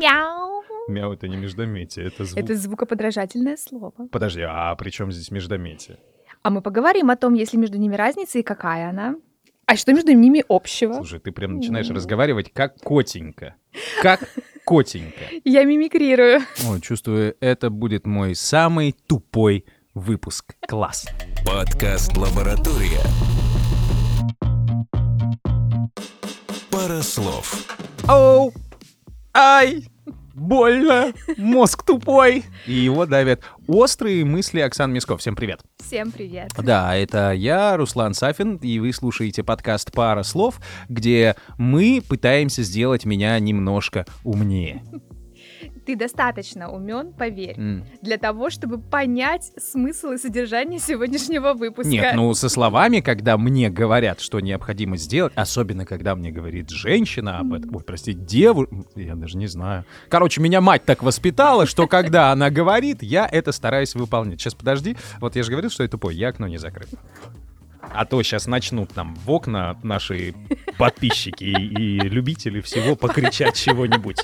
Мяу. 0.00 0.62
Мяу— 0.88 1.12
это 1.14 1.28
не 1.28 1.36
междометие, 1.36 2.06
это 2.06 2.24
звук. 2.24 2.42
Это 2.42 2.54
звукоподражательное 2.54 3.58
слово. 3.58 3.92
Подожди, 4.10 4.40
а 4.40 4.74
при 4.74 4.88
чем 4.88 5.12
здесь 5.12 5.30
междометие? 5.30 5.98
А 6.42 6.48
мы 6.48 6.62
поговорим 6.62 7.10
о 7.10 7.16
том, 7.16 7.34
есть 7.34 7.52
ли 7.52 7.58
между 7.58 7.76
ними 7.76 7.96
разница 7.96 8.38
и 8.38 8.42
какая 8.42 8.88
она. 8.88 9.16
А 9.66 9.76
что 9.76 9.92
между 9.92 10.12
ними 10.12 10.42
общего? 10.48 10.94
Слушай, 10.94 11.20
ты 11.20 11.32
прям 11.32 11.56
начинаешь 11.56 11.90
разговаривать 11.90 12.50
как 12.50 12.80
котенька. 12.80 13.56
Как 14.00 14.20
котенька. 14.64 15.20
Я 15.44 15.64
мимикрирую. 15.64 16.40
Ой, 16.66 16.80
чувствую, 16.80 17.36
это 17.40 17.68
будет 17.68 18.06
мой 18.06 18.34
самый 18.34 18.96
тупой 19.06 19.66
выпуск. 19.92 20.54
Класс. 20.66 21.06
Подкаст 21.46 22.16
«Лаборатория». 22.16 23.02
Пара 26.70 27.02
слов. 27.02 27.76
Оу! 28.08 28.52
Ай! 29.32 29.84
Больно! 30.34 31.12
Мозг 31.36 31.84
тупой! 31.84 32.44
И 32.66 32.72
его 32.72 33.06
давят 33.06 33.42
острые 33.68 34.24
мысли 34.24 34.58
Оксан 34.58 34.92
Мисков. 34.92 35.20
Всем 35.20 35.36
привет. 35.36 35.60
Всем 35.78 36.10
привет. 36.10 36.50
Да, 36.58 36.96
это 36.96 37.32
я, 37.32 37.76
Руслан 37.76 38.14
Сафин, 38.14 38.56
и 38.56 38.80
вы 38.80 38.92
слушаете 38.92 39.44
подкаст 39.44 39.92
«Пара 39.92 40.24
слов», 40.24 40.60
где 40.88 41.36
мы 41.58 42.02
пытаемся 42.06 42.64
сделать 42.64 43.04
меня 43.04 43.38
немножко 43.38 44.04
умнее. 44.24 44.82
Ты 45.86 45.96
достаточно 45.96 46.70
умен, 46.70 47.12
поверь, 47.12 47.58
М. 47.58 47.84
для 48.02 48.18
того, 48.18 48.50
чтобы 48.50 48.78
понять 48.78 49.52
смысл 49.56 50.12
и 50.12 50.18
содержание 50.18 50.78
сегодняшнего 50.78 51.54
выпуска. 51.54 51.90
Нет, 51.90 52.14
ну 52.14 52.32
со 52.34 52.48
словами, 52.48 53.00
когда 53.00 53.36
мне 53.38 53.70
говорят, 53.70 54.20
что 54.20 54.40
необходимо 54.40 54.96
сделать, 54.96 55.32
особенно 55.36 55.84
когда 55.84 56.14
мне 56.14 56.30
говорит 56.30 56.70
женщина 56.70 57.38
об 57.38 57.52
этом, 57.52 57.74
ой, 57.76 57.82
прости, 57.82 58.12
девушка, 58.12 58.74
я 58.96 59.14
даже 59.14 59.36
не 59.36 59.46
знаю. 59.46 59.84
Короче, 60.08 60.40
меня 60.40 60.60
мать 60.60 60.84
так 60.84 61.02
воспитала, 61.02 61.66
что 61.66 61.86
когда 61.86 62.32
она 62.32 62.50
говорит, 62.50 63.02
я 63.02 63.28
это 63.30 63.52
стараюсь 63.52 63.94
выполнять. 63.94 64.40
Сейчас 64.40 64.54
подожди, 64.54 64.96
вот 65.20 65.36
я 65.36 65.42
же 65.42 65.50
говорил, 65.50 65.70
что 65.70 65.82
я 65.82 65.88
тупой, 65.88 66.14
я 66.14 66.28
окно 66.28 66.46
не 66.46 66.58
закрыл. 66.58 66.88
А 67.92 68.04
то 68.04 68.22
сейчас 68.22 68.46
начнут 68.46 68.94
нам 68.94 69.14
в 69.16 69.30
окна 69.30 69.76
наши 69.82 70.34
подписчики 70.78 71.44
и 71.44 71.98
любители 71.98 72.60
всего 72.60 72.94
покричать 72.94 73.56
чего-нибудь. 73.56 74.18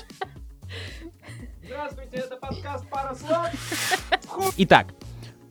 Это 2.37 2.47
подкаст 2.47 2.85
«Пара 2.89 3.15
слов». 3.15 4.53
Итак, 4.57 4.87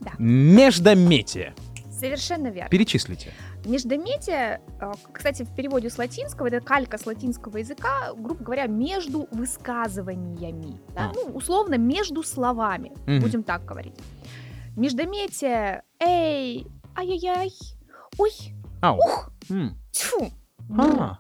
Да. 0.00 0.12
междометие. 0.18 1.54
Совершенно 1.90 2.48
верно. 2.48 2.68
Перечислите. 2.70 3.32
Междометие, 3.64 4.60
э, 4.80 4.92
кстати, 5.12 5.42
в 5.42 5.54
переводе 5.54 5.90
с 5.90 5.98
латинского, 5.98 6.46
это 6.48 6.60
калька 6.60 6.98
с 6.98 7.06
латинского 7.06 7.56
языка, 7.56 8.12
грубо 8.16 8.44
говоря, 8.44 8.66
между 8.66 9.26
высказываниями. 9.32 10.78
да, 10.94 11.10
А. 11.10 11.12
Ну, 11.14 11.32
условно, 11.34 11.76
между 11.76 12.22
словами, 12.22 12.92
Мгм. 13.06 13.20
будем 13.20 13.42
так 13.42 13.64
говорить. 13.64 13.94
Междометие, 14.76 15.82
эй, 15.98 16.66
ай-яй-яй, 16.96 17.50
ой, 18.18 18.30
Ау. 18.82 19.00
М. 19.50 19.76
тьфу, 19.90 20.30
А. 20.78 21.18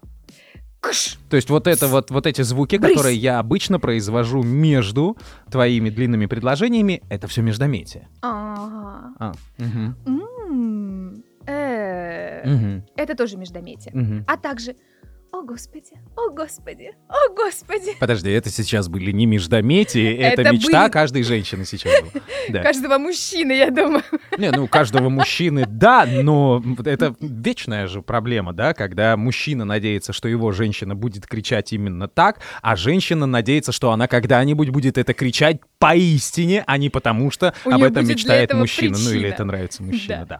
кш. 0.80 1.16
То 1.30 1.36
есть 1.36 1.50
вот 1.50 1.66
это 1.66 1.88
вот, 1.88 2.10
вот 2.10 2.26
эти 2.26 2.42
звуки, 2.42 2.76
Брысь. 2.76 2.92
которые 2.94 3.16
я 3.16 3.38
обычно 3.38 3.78
произвожу 3.80 4.42
между 4.42 5.16
твоими 5.50 5.90
длинными 5.90 6.26
предложениями, 6.26 7.02
это 7.08 7.26
все 7.26 7.42
междометие. 7.42 8.08
Ага. 8.22 9.14
А. 9.18 9.32
Мгм. 9.58 9.96
М, 10.06 11.24
э, 11.46 12.48
Мгм. 12.48 12.84
Это 12.96 13.14
тоже 13.16 13.36
междометие. 13.36 13.92
Мгм. 13.94 14.24
А 14.26 14.36
также, 14.36 14.76
о 15.32 15.42
господи, 15.42 15.92
о 16.16 16.30
господи, 16.30 16.92
о 17.08 17.34
господи. 17.34 17.92
Подожди, 18.00 18.30
это 18.30 18.48
сейчас 18.50 18.88
были 18.88 19.10
не 19.12 19.26
междометие, 19.26 20.16
это, 20.18 20.42
Это 20.42 20.52
мечта 20.52 20.82
были- 20.84 20.92
каждой 20.92 21.22
женщины 21.22 21.64
сейчас 21.64 22.00
была. 22.00 22.22
Да. 22.48 22.62
Каждого 22.62 22.98
мужчины, 22.98 23.52
я 23.52 23.70
думаю. 23.70 24.04
Не, 24.38 24.52
ну 24.52 24.68
каждого 24.68 25.08
мужчины, 25.08 25.66
да, 25.66 26.06
но 26.06 26.62
это 26.84 27.16
вечная 27.20 27.88
же 27.88 28.02
проблема, 28.02 28.52
да, 28.52 28.72
когда 28.72 29.16
мужчина 29.16 29.64
надеется, 29.64 30.12
что 30.12 30.28
его 30.28 30.52
женщина 30.52 30.94
будет 30.94 31.26
кричать 31.26 31.72
именно 31.72 32.06
так, 32.06 32.40
а 32.62 32.76
женщина 32.76 33.26
надеется, 33.26 33.72
что 33.72 33.90
она 33.90 34.06
когда-нибудь 34.06 34.68
будет 34.70 34.96
это 34.96 35.12
кричать 35.12 35.60
поистине, 35.78 36.62
а 36.68 36.78
не 36.78 36.88
потому, 36.88 37.32
что 37.32 37.52
У 37.64 37.70
об 37.70 37.82
этом 37.82 38.06
мечтает 38.06 38.54
мужчина. 38.54 38.96
Ну 38.96 39.10
или 39.10 39.28
это 39.28 39.44
нравится 39.44 39.82
мужчине, 39.82 40.26
да. 40.28 40.38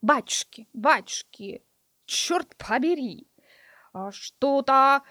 Батюшки, 0.00 0.66
батюшки, 0.72 1.62
черт 2.06 2.48
побери, 2.56 3.26
что-то... 4.12 5.02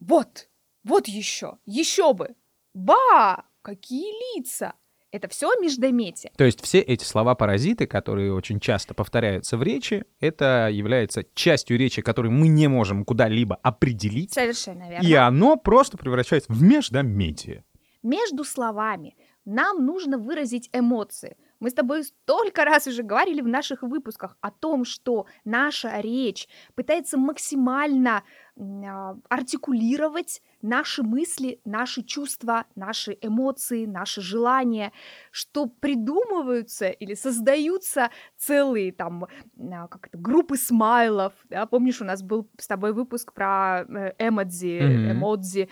Вот, 0.00 0.48
вот 0.84 1.06
еще, 1.08 1.58
еще 1.64 2.12
бы. 2.12 2.34
Ба, 2.74 3.44
какие 3.62 4.36
лица. 4.36 4.74
Это 5.12 5.28
все 5.28 5.52
междометие. 5.60 6.32
То 6.38 6.44
есть 6.44 6.62
все 6.62 6.80
эти 6.80 7.04
слова-паразиты, 7.04 7.86
которые 7.86 8.32
очень 8.32 8.60
часто 8.60 8.94
повторяются 8.94 9.58
в 9.58 9.62
речи, 9.62 10.06
это 10.20 10.70
является 10.72 11.24
частью 11.34 11.76
речи, 11.78 12.00
которую 12.00 12.32
мы 12.32 12.48
не 12.48 12.66
можем 12.66 13.04
куда-либо 13.04 13.56
определить, 13.56 14.32
Совершенно 14.32 14.88
верно. 14.88 15.06
и 15.06 15.12
оно 15.12 15.56
просто 15.56 15.98
превращается 15.98 16.50
в 16.50 16.62
междометие. 16.62 17.64
Между 18.02 18.42
словами 18.42 19.14
нам 19.44 19.84
нужно 19.84 20.16
выразить 20.16 20.70
эмоции. 20.72 21.36
Мы 21.62 21.70
с 21.70 21.74
тобой 21.74 22.02
столько 22.02 22.64
раз 22.64 22.88
уже 22.88 23.04
говорили 23.04 23.40
в 23.40 23.46
наших 23.46 23.82
выпусках 23.82 24.36
о 24.40 24.50
том, 24.50 24.84
что 24.84 25.26
наша 25.44 26.00
речь 26.00 26.48
пытается 26.74 27.16
максимально 27.16 28.24
а, 28.58 29.16
артикулировать 29.28 30.42
наши 30.62 31.02
мысли, 31.02 31.60
наши 31.64 32.02
чувства, 32.02 32.66
наши 32.74 33.18
эмоции, 33.20 33.86
наши 33.86 34.20
желания, 34.20 34.92
что 35.30 35.66
придумываются 35.66 36.88
или 36.88 37.14
создаются 37.14 38.10
целые 38.36 38.92
там 38.92 39.24
а, 39.24 39.88
как 39.88 40.08
это, 40.08 40.18
группы 40.18 40.56
смайлов. 40.56 41.32
да, 41.50 41.66
Помнишь, 41.66 42.00
у 42.00 42.04
нас 42.04 42.22
был 42.22 42.48
с 42.58 42.66
тобой 42.66 42.92
выпуск 42.92 43.32
про 43.32 43.82
э, 43.82 44.14
эмодзи, 44.18 45.10
эмодзи, 45.12 45.68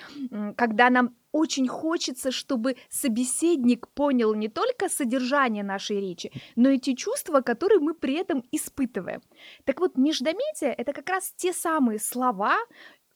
когда 0.57 0.91
нам 0.91 1.15
очень 1.33 1.69
хочется, 1.69 2.31
чтобы 2.31 2.77
собеседник 2.89 3.89
понял 3.89 4.35
не 4.35 4.49
только 4.49 4.89
содержание 4.89 5.63
нашей 5.63 6.01
речи, 6.01 6.33
но 6.57 6.71
и 6.71 6.79
те 6.79 6.95
чувства, 6.95 7.41
которые 7.41 7.79
мы 7.81 7.95
при 7.95 8.15
этом 8.15 8.45
испытываем. 8.51 9.23
Так 9.65 9.81
вот, 9.81 9.97
междометие— 9.97 10.73
это 10.79 10.93
как 10.93 11.09
раз 11.09 11.33
те 11.37 11.53
самые 11.53 11.99
слова, 11.99 12.57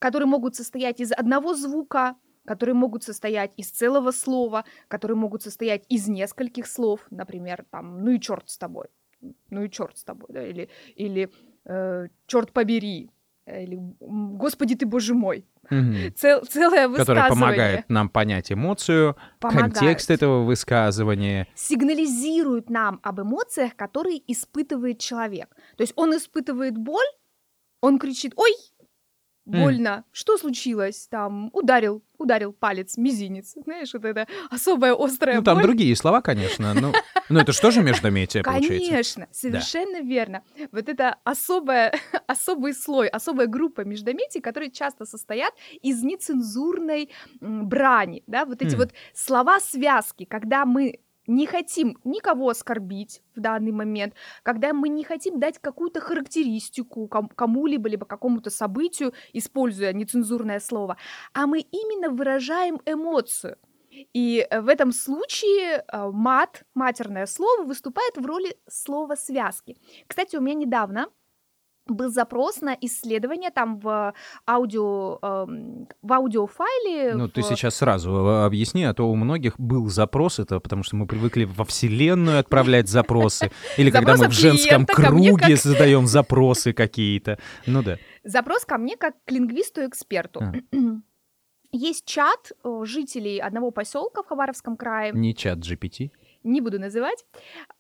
которые 0.05 0.27
могут 0.29 0.55
состоять 0.55 1.01
из 1.01 1.13
одного 1.13 1.55
звука, 1.55 2.15
которые 2.45 2.75
могут 2.75 3.03
состоять 3.05 3.53
из 3.57 3.71
целого 3.71 4.11
слова, 4.13 4.65
которые 4.89 5.17
могут 5.17 5.43
состоять 5.43 5.85
из 5.89 6.09
нескольких 6.09 6.67
слов, 6.67 7.01
например, 7.11 7.65
там, 7.71 8.05
ну 8.05 8.11
и 8.11 8.21
черт 8.21 8.51
с 8.51 8.59
тобой, 8.59 8.89
ну 9.49 9.63
и 9.65 9.71
черт 9.71 9.97
с 9.97 10.05
тобой, 10.05 10.27
да, 10.29 10.47
или, 10.47 10.69
или 10.95 11.31
черт 12.27 12.53
побери, 12.53 13.11
э, 13.47 13.63
или 13.65 13.77
«М, 14.01 14.37
Господи 14.37 14.75
ты, 14.75 14.85
Боже 14.85 15.15
мой. 15.15 15.47
Цел- 16.17 16.43
целое 16.45 16.87
высказывание. 16.89 17.29
помогает 17.31 17.89
нам 17.89 18.11
понять 18.11 18.53
эмоцию, 18.53 19.17
Помогает. 19.41 19.73
контекст 19.73 20.11
этого 20.11 20.45
высказывания. 20.45 21.47
сигнализирует 21.55 22.69
нам 22.69 23.01
об 23.03 23.21
эмоциях, 23.23 23.75
которые 23.75 24.21
испытывает 24.31 24.99
человек. 24.99 25.49
То 25.79 25.83
есть 25.83 25.95
он 25.97 26.15
испытывает 26.15 26.77
боль, 26.77 27.07
он 27.81 27.99
кричит, 27.99 28.33
ой, 28.37 28.53
больно, 29.47 30.05
что 30.13 30.37
случилось? 30.39 31.07
Там 31.09 31.51
ударил, 31.53 32.03
ударил 32.19 32.53
палец, 32.53 32.97
мизинец. 32.97 33.55
Знаешь, 33.65 33.93
вот 33.93 34.05
это 34.05 34.27
особая 34.51 34.95
острая 34.95 35.37
Ну, 35.37 35.43
там 35.43 35.57
боль. 35.59 35.65
другие 35.65 35.95
слова, 35.97 36.21
конечно, 36.23 36.73
но, 36.75 36.93
но 37.29 37.41
это 37.41 37.53
что 37.53 37.71
же 37.71 37.83
междометие 37.83 38.43
получается? 38.43 38.91
Конечно, 38.91 39.29
совершенно 39.33 40.01
верно. 40.01 40.43
Вот 40.73 40.89
это 40.89 41.17
особая, 41.25 41.93
особый 42.27 42.73
слой, 42.75 43.09
особая 43.09 43.47
группа 43.47 43.83
междометий, 43.83 44.41
которые 44.41 44.71
часто 44.71 45.05
состоят 45.05 45.53
из 45.83 46.03
нецензурной 46.03 47.11
брани, 47.41 48.23
да, 48.27 48.45
вот 48.47 48.63
эти 48.63 48.73
М. 48.75 48.79
вот 48.81 48.93
слова-связки, 49.15 50.25
когда 50.25 50.65
мы 50.65 51.01
не 51.27 51.47
хотим 51.47 51.99
никого 52.05 52.49
оскорбить 52.49 53.23
в 53.35 53.41
данный 53.41 53.73
момент, 53.73 54.15
когда 54.43 54.73
мы 54.73 54.89
не 54.89 55.05
хотим 55.05 55.41
дать 55.41 55.59
какую-то 55.59 56.01
характеристику 56.01 57.09
ком- 57.09 57.29
кому-либо, 57.29 57.89
либо 57.89 58.07
какому-то 58.07 58.51
событию, 58.51 59.13
используя 59.33 59.93
нецензурное 59.93 60.61
слово, 60.61 60.97
а 61.33 61.47
мы 61.47 61.61
именно 61.61 62.11
выражаем 62.11 62.81
эмоцию. 62.87 63.57
И 64.13 64.47
э, 64.51 64.61
в 64.61 64.69
этом 64.69 64.93
случае 64.93 65.85
э, 65.87 66.11
мат, 66.13 66.65
матерное 66.75 67.27
слово, 67.27 67.65
выступает 67.65 68.17
в 68.17 68.27
роли 68.27 68.57
слова 68.69 69.17
связки. 69.17 69.77
Кстати, 70.07 70.37
у 70.37 70.41
меня 70.41 70.55
недавно 70.55 71.09
был 71.87 72.11
запрос 72.11 72.61
на 72.61 72.77
исследование 72.81 73.51
там 73.51 73.79
в 73.79 74.15
аудио 74.49 75.19
эм, 75.23 75.89
в 76.03 76.13
аудиофайле. 76.13 77.15
Ну, 77.15 77.29
ты 77.29 77.43
в- 77.43 77.47
сейчас 77.47 77.77
сразу 77.77 78.11
э, 78.11 78.45
объясни, 78.45 78.85
а 78.85 78.95
то 78.95 79.11
у 79.11 79.15
многих 79.15 79.59
был 79.59 79.89
запрос 79.89 80.39
это, 80.39 80.61
потому 80.61 80.83
что 80.83 80.97
мы 80.97 81.07
привыкли 81.07 81.45
во 81.45 81.65
Вселенную 81.65 82.39
отправлять 82.39 82.89
запросы, 82.89 83.51
или 83.77 83.91
когда 83.91 84.17
мы 84.17 84.29
в 84.29 84.33
женском 84.33 84.87
круге 84.87 85.57
задаем 85.57 86.07
запросы 86.07 86.73
какие-то. 86.73 87.39
Ну 87.67 87.83
да. 87.83 87.99
Запрос 88.25 88.65
ко 88.65 88.79
мне 88.79 88.97
как 88.97 89.15
к 89.25 89.31
лингвисту-эксперту. 89.31 90.41
А. 90.41 90.53
есть 91.73 92.07
чат 92.07 92.53
э, 92.63 92.81
жителей 92.85 93.39
одного 93.39 93.71
поселка 93.71 94.23
в 94.23 94.27
Хабаровском 94.27 94.77
крае, 94.77 95.13
Не 95.13 95.35
чат 95.35 95.59
GPT. 95.59 96.11
Не 96.45 96.61
буду 96.61 96.79
называть, 96.79 97.25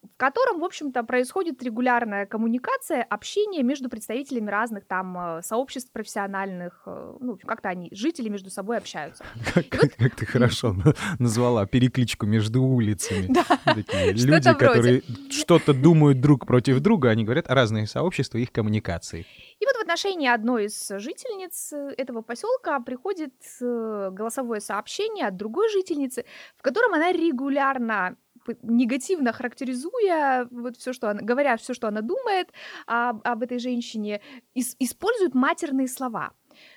в 0.02 0.16
котором, 0.16 0.60
в 0.60 0.64
общем-то, 0.64 1.04
происходит 1.04 1.62
регулярная 1.62 2.26
коммуникация, 2.26 3.02
общение 3.02 3.62
между 3.62 3.88
представителями 3.88 4.50
разных 4.50 4.86
там 4.86 5.38
э, 5.38 5.42
сообществ 5.42 5.92
профессиональных, 5.92 6.82
э, 6.86 7.16
ну, 7.20 7.38
как-то 7.44 7.68
они, 7.68 7.88
жители 7.92 8.30
между 8.30 8.50
собой 8.50 8.78
общаются. 8.78 9.24
Как, 9.70 9.94
как 9.96 10.16
ты 10.16 10.26
хорошо 10.26 10.72
на- 10.72 10.94
назвала 11.18 11.66
перекличку 11.66 12.26
между 12.26 12.62
улицами. 12.62 13.28
Да, 13.34 13.74
Такие 13.74 14.16
Что-то 14.16 14.32
люди, 14.32 14.52
которые 14.54 15.02
что-то 15.30 15.74
думают 15.74 16.20
друг 16.20 16.46
против 16.46 16.80
друга, 16.80 17.10
они 17.10 17.24
говорят 17.24 17.50
о 17.50 17.54
разных 17.54 17.90
сообществах, 17.90 18.42
их 18.42 18.52
коммуникации. 18.52 19.26
И 19.60 19.66
вот 19.66 19.76
в 19.76 19.80
отношении 19.80 20.28
одной 20.28 20.66
из 20.66 20.88
жительниц 20.88 21.72
э, 21.72 21.94
этого 21.98 22.22
поселка 22.22 22.80
приходит 22.80 23.34
голосовое 23.60 24.60
сообщение 24.60 25.26
от 25.26 25.36
другой 25.36 25.68
жительницы, 25.70 26.24
в 26.56 26.62
котором 26.62 26.94
она 26.94 27.12
регулярно 27.12 28.16
негативно 28.62 29.32
характеризуя 29.32 30.46
вот 30.50 30.76
все, 30.76 30.92
что 30.92 31.10
она, 31.10 31.20
говоря 31.20 31.56
все, 31.56 31.74
что 31.74 31.88
она 31.88 32.00
думает 32.00 32.52
об, 32.86 33.20
об 33.24 33.42
этой 33.42 33.58
женщине, 33.58 34.20
ис- 34.54 34.76
использует 34.78 35.34
матерные 35.34 35.88
слова. 35.88 36.32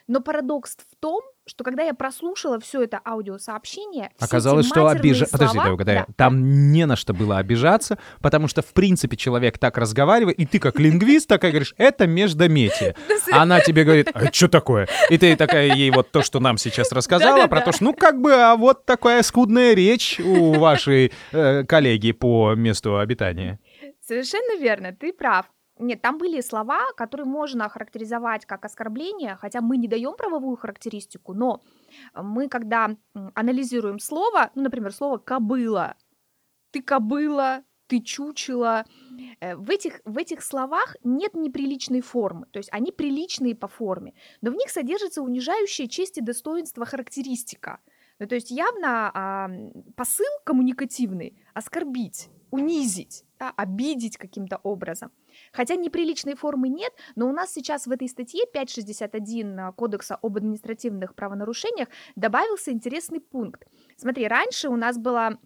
Но 0.07 0.21
парадокс 0.21 0.75
в 0.77 0.95
том, 0.99 1.21
что 1.47 1.63
когда 1.63 1.83
я 1.83 1.93
прослушала 1.93 2.59
все 2.59 2.83
это 2.83 2.99
аудиосообщение, 3.05 4.11
Оказалось, 4.19 4.67
что 4.67 4.87
обижа... 4.87 5.25
Подожди, 5.31 5.57
дай 5.57 5.71
угадаю. 5.71 6.05
Да, 6.07 6.13
Там 6.15 6.71
не 6.71 6.85
на 6.85 6.95
что 6.95 7.13
было 7.13 7.37
обижаться, 7.37 7.97
потому 8.21 8.47
что, 8.47 8.61
в 8.61 8.73
принципе, 8.73 9.17
человек 9.17 9.57
так 9.57 9.77
разговаривает, 9.77 10.37
и 10.37 10.45
ты, 10.45 10.59
как 10.59 10.79
лингвист, 10.79 11.27
такая 11.27 11.51
говоришь, 11.51 11.73
это 11.77 12.05
междометие. 12.05 12.95
Она 13.31 13.61
тебе 13.61 13.83
говорит, 13.83 14.09
а 14.13 14.31
что 14.31 14.47
такое? 14.49 14.87
И 15.09 15.17
ты 15.17 15.35
такая 15.35 15.73
ей 15.73 15.89
вот 15.91 16.11
то, 16.11 16.21
что 16.21 16.39
нам 16.39 16.57
сейчас 16.57 16.91
рассказала, 16.91 17.47
про 17.47 17.61
то, 17.61 17.71
что, 17.71 17.83
ну, 17.85 17.93
как 17.93 18.19
бы, 18.19 18.33
а 18.33 18.55
вот 18.55 18.85
такая 18.85 19.23
скудная 19.23 19.73
речь 19.73 20.19
у 20.19 20.53
вашей 20.53 21.13
э, 21.31 21.63
коллеги 21.63 22.11
по 22.11 22.55
месту 22.55 22.99
обитания. 22.99 23.59
Совершенно 24.05 24.59
верно, 24.59 24.93
ты 24.93 25.13
прав. 25.13 25.45
Нет, 25.79 26.01
там 26.01 26.17
были 26.17 26.41
слова, 26.41 26.85
которые 26.95 27.25
можно 27.25 27.65
охарактеризовать 27.65 28.45
как 28.45 28.65
оскорбление, 28.65 29.35
хотя 29.35 29.61
мы 29.61 29.77
не 29.77 29.87
даем 29.87 30.15
правовую 30.15 30.57
характеристику, 30.57 31.33
но 31.33 31.61
мы, 32.15 32.47
когда 32.47 32.95
анализируем 33.35 33.99
слово, 33.99 34.51
ну, 34.55 34.63
например, 34.63 34.91
слово 34.91 35.17
кобыла, 35.17 35.95
ты 36.71 36.81
кобыла, 36.81 37.63
ты 37.87 38.01
чучела, 38.01 38.85
э, 39.39 39.55
в 39.55 39.69
этих, 39.69 40.01
в 40.05 40.17
этих 40.17 40.43
словах 40.43 40.95
нет 41.03 41.35
неприличной 41.35 42.01
формы, 42.01 42.47
то 42.51 42.57
есть 42.57 42.69
они 42.71 42.91
приличные 42.91 43.55
по 43.55 43.67
форме, 43.67 44.13
но 44.41 44.51
в 44.51 44.55
них 44.55 44.69
содержится 44.69 45.21
унижающая 45.21 45.87
честь 45.87 46.17
и 46.17 46.21
достоинство 46.21 46.85
характеристика. 46.85 47.79
Ну, 48.19 48.27
то 48.27 48.35
есть 48.35 48.49
явно 48.51 49.11
а, 49.13 49.49
посыл 49.95 50.25
коммуникативный— 50.43 51.39
оскорбить, 51.53 52.29
унизить, 52.51 53.23
да, 53.39 53.53
обидеть 53.55 54.17
каким-то 54.17 54.57
образом. 54.63 55.11
Хотя 55.51 55.75
неприличной 55.75 56.35
формы 56.35 56.69
нет, 56.69 56.93
но 57.15 57.27
у 57.27 57.31
нас 57.31 57.53
сейчас 57.53 57.87
в 57.87 57.91
этой 57.91 58.07
статье 58.07 58.43
5.61 58.53 59.73
Кодекса 59.73 60.17
об 60.21 60.37
административных 60.37 61.15
правонарушениях 61.15 61.89
добавился 62.15 62.71
интересный 62.71 63.19
пункт. 63.19 63.67
Смотри, 63.97 64.27
раньше 64.27 64.69
у 64.69 64.75
нас 64.75 64.97
была 64.97 65.37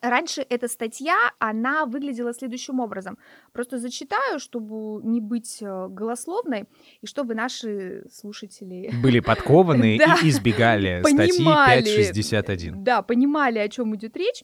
Раньше 0.00 0.44
эта 0.48 0.68
статья, 0.68 1.30
она 1.38 1.84
выглядела 1.86 2.32
следующим 2.32 2.80
образом. 2.80 3.18
Просто 3.52 3.78
зачитаю, 3.78 4.38
чтобы 4.40 5.00
не 5.04 5.20
быть 5.20 5.58
э, 5.60 5.86
голословной, 5.88 6.64
и 7.02 7.06
чтобы 7.06 7.34
наши 7.34 8.04
слушатели 8.10 8.90
Были 9.00 9.20
подкованы 9.20 9.96
и 10.22 10.28
избегали 10.28 11.02
статьи 11.02 11.38
Понимали. 11.38 12.10
5.61. 12.10 12.72
Да, 12.82 13.02
понимали, 13.02 13.58
о 13.58 13.68
чем 13.68 13.94
идет 13.94 14.16
речь. 14.16 14.42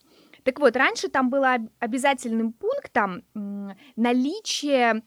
Так 0.48 0.60
вот, 0.60 0.76
раньше 0.76 1.08
там 1.08 1.28
было 1.28 1.54
об- 1.56 1.68
обязательным 1.78 2.54
пунктом 2.54 3.22
наличие, 3.96 5.02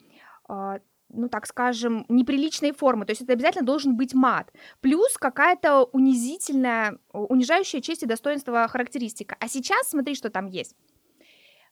а, 0.47 0.77
ну 1.09 1.29
так 1.29 1.47
скажем, 1.47 2.05
неприличной 2.09 2.73
формы. 2.73 3.05
То 3.05 3.11
есть 3.13 3.23
это 3.23 3.33
обязательно 3.33 3.65
должен 3.65 3.97
быть 3.97 4.13
мат. 4.13 4.53
Плюс 4.81 5.17
какая-то 5.17 5.85
унизительная, 5.85 6.99
унижающая 7.11 7.81
честь 7.81 8.03
и 8.03 8.05
достоинство 8.05 8.67
характеристика. 8.67 9.35
А 9.39 9.47
сейчас 9.47 9.89
смотри, 9.89 10.13
что 10.13 10.29
там 10.29 10.45
есть. 10.45 10.75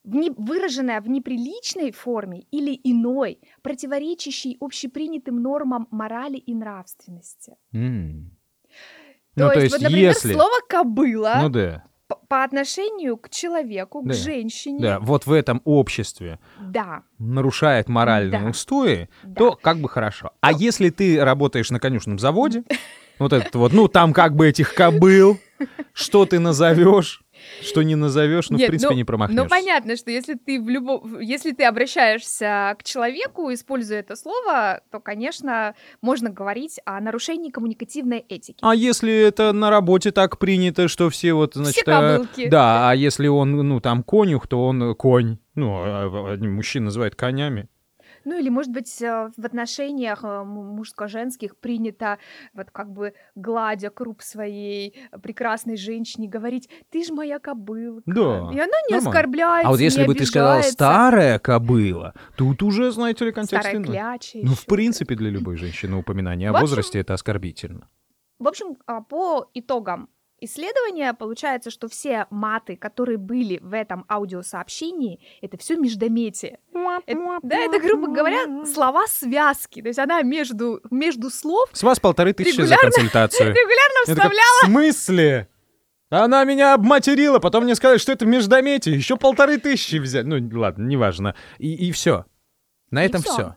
В 0.04 0.16
не- 0.16 0.32
выраженная 0.32 1.00
в 1.00 1.08
неприличной 1.08 1.92
форме 1.92 2.48
или 2.50 2.74
иной, 2.84 3.40
противоречащей 3.62 4.58
общепринятым 4.60 5.44
нормам 5.44 5.88
морали 5.92 6.38
и 6.38 6.56
нравственности. 6.56 7.56
М. 7.72 8.36
То, 9.36 9.46
Ну, 9.46 9.54
то 9.54 9.60
есть, 9.60 9.64
есть, 9.66 9.76
вот, 9.76 9.82
например, 9.84 10.10
если... 10.10 10.34
слово 10.34 10.56
кобыла 10.68 11.36
Ну 11.44 11.50
да, 11.50 11.84
по 12.28 12.44
отношению 12.44 13.18
к 13.18 13.30
человеку, 13.30 14.02
Да. 14.04 14.14
к 14.14 14.18
женщине, 14.18 14.80
да, 14.80 15.00
вот 15.00 15.26
в 15.26 15.32
этом 15.32 15.62
обществе 15.64 16.40
да, 16.60 17.04
нарушает 17.18 17.88
моральные 17.90 18.42
Да. 18.42 18.50
устои, 18.50 19.10
да. 19.24 19.36
то 19.36 19.52
как 19.56 19.78
бы 19.78 19.90
хорошо. 19.90 20.32
А 20.42 20.52
если 20.52 20.90
ты 20.90 21.24
работаешь 21.24 21.70
на 21.72 21.80
конюшном 21.80 22.18
заводе, 22.20 22.64
вот 23.20 23.34
этот 23.34 23.54
вот, 23.56 23.74
ну 23.74 23.88
там 23.88 24.14
как 24.14 24.36
бы 24.36 24.48
этих 24.48 24.74
кобыл, 24.74 25.40
что 25.94 26.26
ты 26.26 26.40
назовешь, 26.40 27.22
что 27.62 27.84
не 27.84 27.96
назовешь, 27.96 28.50
ну 28.50 28.58
в 28.58 28.60
Нет, 28.60 28.70
принципе 28.70 28.92
ну- 28.92 28.98
не 28.98 29.04
промахнешься. 29.04 29.44
Ну, 29.44 29.50
понятно, 29.50 29.96
что 29.96 30.12
если 30.12 30.36
ты 30.36 30.62
в 30.62 30.70
любом, 30.70 31.20
если 31.20 31.52
ты 31.52 31.64
обращаешься 31.66 32.76
к 32.80 32.84
человеку, 32.84 33.52
используя 33.54 34.00
это 34.00 34.16
слово, 34.16 34.82
то, 34.92 35.00
конечно, 35.00 35.76
можно 36.02 36.30
говорить 36.30 36.80
о 36.86 37.00
нарушении 37.00 37.52
коммуникативной 37.52 38.20
этики. 38.20 38.60
А 38.62 38.76
если 38.76 39.14
это 39.14 39.54
на 39.54 39.70
работе 39.70 40.12
так 40.12 40.40
принято, 40.40 40.88
что 40.88 41.10
все 41.10 41.34
вот, 41.34 41.56
значит... 41.56 41.88
э, 41.88 41.92
кобылки. 41.92 42.50
Да, 42.50 42.90
а 42.90 42.96
если 42.96 43.28
он, 43.28 43.52
ну, 43.52 43.80
там 43.80 44.04
конюх, 44.04 44.48
то 44.48 44.66
он 44.66 44.96
конь. 44.96 45.38
Ну, 45.56 45.76
а 45.76 46.34
одни 46.34 46.48
мужчин 46.48 46.86
называют 46.86 47.16
конями. 47.16 47.68
Ну, 48.26 48.38
или, 48.38 48.50
может 48.50 48.72
быть, 48.72 49.02
э, 49.02 49.30
в 49.36 49.46
отношениях 49.46 50.24
э, 50.24 50.44
мужско-женских 50.44 51.58
принято, 51.58 52.18
вот 52.54 52.72
как 52.72 52.92
бы 52.92 53.14
гладя 53.36 53.90
круп 53.90 54.22
своей 54.22 54.96
прекрасной 55.24 55.78
женщине, 55.78 56.28
говорить, 56.28 56.70
ты 56.90 57.04
ж 57.04 57.10
моя 57.10 57.40
кобылка. 57.40 58.04
Да, 58.06 58.22
И 58.52 58.60
она 58.60 58.66
не 58.88 58.96
нормально. 58.96 59.10
оскорбляется, 59.10 59.68
А 59.68 59.72
вот 59.72 59.80
если 59.80 60.02
не 60.02 60.08
бы 60.08 60.16
ты 60.16 60.26
сказала 60.26 60.54
обижается. 60.56 60.74
«старая 60.74 61.40
кобыла», 61.40 62.14
тут 62.36 62.62
уже, 62.64 62.92
знаете 62.92 63.26
ли, 63.26 63.32
контекст 63.32 63.64
Старая 63.68 63.78
иной. 63.78 63.88
кляча 63.88 64.40
Ну, 64.44 64.54
в 64.56 64.66
принципе, 64.66 65.16
для 65.16 65.30
любой 65.30 65.58
женщины 65.58 65.96
упоминание 65.98 66.52
В 66.52 66.56
о 66.56 66.60
общем- 66.60 66.70
возрасте— 66.70 67.00
это 67.02 67.14
оскорбительно. 67.14 67.88
В 68.40 68.48
общем, 68.48 68.78
а, 68.86 69.02
по 69.02 69.50
итогам 69.54 70.10
исследования 70.42 71.14
получается, 71.14 71.72
что 71.72 71.88
все 71.88 72.26
маты, 72.30 72.76
которые 72.76 73.18
были 73.18 73.60
в 73.62 73.74
этом 73.74 74.06
аудиосообщении, 74.10 75.20
это 75.42 75.58
все 75.58 75.76
междометие. 75.76 76.60
Это- 77.06 77.40
да, 77.44 77.58
это, 77.58 77.80
грубо 77.80 78.08
говоря, 78.08 78.66
слова 78.66 79.06
связки. 79.08 79.82
То 79.82 79.88
есть 79.88 80.00
она 80.00 80.22
между, 80.22 80.82
между 80.92 81.30
слов 81.30 81.70
С 81.74 81.84
вас 81.84 82.00
полторы 82.00 82.34
тысячи 82.34 82.62
за 82.62 82.78
консультацию. 82.78 83.50
регулярно 83.54 84.06
вставляла. 84.06 84.62
в 84.64 84.66
смысле? 84.66 85.48
Она 86.10 86.44
меня 86.44 86.74
обматерила, 86.74 87.38
потом 87.40 87.66
мне 87.66 87.76
сказали, 87.76 88.00
что 88.00 88.12
это 88.12 88.26
междометие, 88.26 88.96
еще 88.96 89.16
полторы 89.16 89.60
тысячи 89.60 89.98
взять. 89.98 90.26
Ну, 90.26 90.38
ладно, 90.60 90.84
неважно. 90.88 91.36
И, 91.60 91.88
и 91.88 91.92
все. 91.92 92.26
На 92.90 93.04
И 93.04 93.08
этом 93.08 93.22
все. 93.22 93.56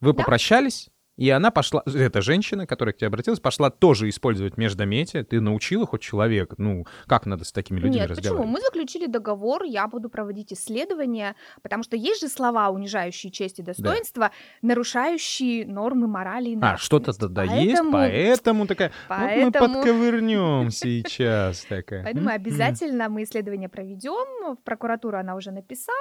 Вы 0.00 0.12
Да. 0.12 0.18
попрощались, 0.18 0.88
и 1.16 1.30
она 1.30 1.50
пошла, 1.50 1.82
эта 1.86 2.20
женщина, 2.22 2.66
которая 2.66 2.92
к 2.92 2.96
тебе 2.98 3.08
обратилась, 3.08 3.40
пошла 3.40 3.70
тоже 3.70 4.08
использовать 4.08 4.56
междометие. 4.56 5.24
Ты 5.24 5.40
научила 5.40 5.86
хоть 5.86 6.02
человека? 6.02 6.54
Ну, 6.58 6.86
как 7.06 7.26
надо 7.26 7.44
с 7.44 7.52
такими 7.52 7.78
людьми 7.78 7.96
Нет, 8.00 8.08
почему? 8.08 8.20
разговаривать? 8.20 8.50
Мы 8.52 8.60
заключили 8.60 9.06
договор, 9.06 9.62
я 9.64 9.86
буду 9.88 10.08
проводить 10.10 10.52
исследования, 10.52 11.34
потому 11.62 11.82
что 11.82 11.96
есть 11.96 12.20
же 12.20 12.28
слова, 12.28 12.68
унижающие 12.70 13.32
честь 13.32 13.58
и 13.58 13.62
достоинство, 13.62 14.30
нарушающие 14.62 15.66
нормы 15.66 16.06
морали 16.06 16.50
и 16.50 16.58
А, 16.60 16.76
что-то 16.76 17.12
тогда 17.12 17.42
есть, 17.44 17.76
Поэтому- 17.76 17.92
поэтому 17.92 18.66
такая, 18.66 18.92
вот 19.08 19.18
мы 19.18 19.26
поэтому- 19.52 19.74
подковырнем 19.74 20.70
сейчас 20.70 21.64
такая. 21.64 22.04
Поэтому 22.04 22.28
М, 22.28 22.34
обязательно 22.34 23.08
мы 23.08 23.22
исследование 23.22 23.68
проведем. 23.68 24.54
В 24.56 24.62
прокуратуру 24.62 25.18
она 25.18 25.34
уже 25.34 25.50
написала. 25.50 25.96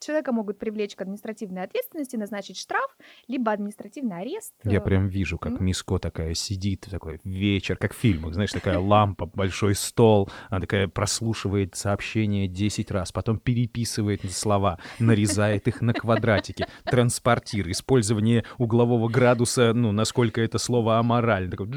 Человека 0.00 0.32
могут 0.32 0.58
привлечь 0.58 0.94
к 0.94 1.00
административной 1.00 1.62
ответственности, 1.64 2.16
назначить 2.16 2.58
штраф, 2.58 2.96
либо 3.28 3.50
административный 3.52 4.18
арест. 4.20 4.54
Я 4.64 4.80
прям 4.80 5.08
вижу, 5.08 5.38
как. 5.38 5.60
Миско 5.60 5.98
такая 5.98 6.34
сидит, 6.34 6.86
такой 6.90 7.20
вечер, 7.24 7.76
как 7.76 7.94
в 7.94 7.96
фильмах, 7.96 8.34
знаешь, 8.34 8.52
такая 8.52 8.78
лампа, 8.78 9.26
большой 9.26 9.74
стол, 9.74 10.30
она 10.48 10.60
такая 10.60 10.88
прослушивает 10.88 11.74
сообщения 11.74 12.48
10 12.48 12.90
раз, 12.90 13.12
потом 13.12 13.38
переписывает 13.38 14.28
слова, 14.30 14.78
нарезает 14.98 15.68
их 15.68 15.80
на 15.80 15.92
квадратики, 15.92 16.66
транспортир, 16.84 17.70
использование 17.70 18.44
углового 18.56 19.08
градуса, 19.08 19.72
ну, 19.74 19.92
насколько 19.92 20.40
это 20.40 20.58
слово 20.58 20.98
аморально, 20.98 21.50
такой, 21.50 21.68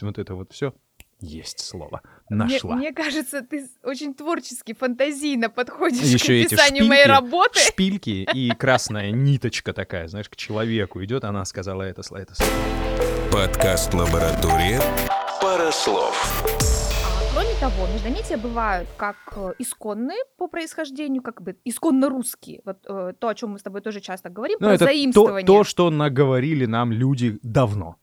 вот 0.00 0.18
это 0.18 0.34
вот 0.34 0.52
все. 0.52 0.74
Есть 1.20 1.60
слово. 1.60 2.00
Мне, 2.30 2.44
Нашла. 2.44 2.76
мне 2.76 2.92
кажется, 2.92 3.42
ты 3.42 3.68
очень 3.82 4.14
творчески, 4.14 4.72
фантазийно 4.72 5.50
подходишь 5.50 6.02
Еще 6.02 6.26
к 6.26 6.30
эти 6.30 6.54
описанию 6.54 6.86
моей 6.86 7.02
шпильки, 7.02 7.16
работы. 7.16 7.60
Шпильки 7.60 8.28
и 8.32 8.50
красная 8.50 9.10
ниточка 9.10 9.72
такая, 9.72 10.06
знаешь, 10.06 10.28
к 10.28 10.36
человеку 10.36 11.02
идет, 11.04 11.24
она 11.24 11.44
сказала 11.44 11.82
это 11.82 12.02
слово, 12.02 12.22
это 12.22 12.34
слово. 12.36 12.52
Подкаст 13.32 13.92
«Лаборатория. 13.94 14.80
Пара 15.42 15.70
слов. 15.72 16.44
А, 17.04 17.32
Кроме 17.34 17.54
того, 17.58 17.86
междометия 17.92 18.36
бывают 18.38 18.88
как 18.96 19.16
э, 19.36 19.54
исконные 19.58 20.18
по 20.36 20.46
происхождению, 20.48 21.22
как 21.22 21.42
бы 21.42 21.56
исконно 21.64 22.08
русские. 22.08 22.60
Вот 22.64 22.78
э, 22.88 23.12
то, 23.18 23.28
о 23.28 23.34
чем 23.34 23.50
мы 23.50 23.58
с 23.58 23.62
тобой 23.62 23.80
тоже 23.80 24.00
часто 24.00 24.28
говорим, 24.28 24.58
Ну, 24.60 24.66
про 24.68 24.74
это 24.74 24.84
то, 24.86 24.90
заимствование. 24.92 25.46
то, 25.46 25.64
что 25.64 25.90
наговорили 25.90 26.66
нам 26.66 26.92
люди 26.92 27.38
давно. 27.42 27.96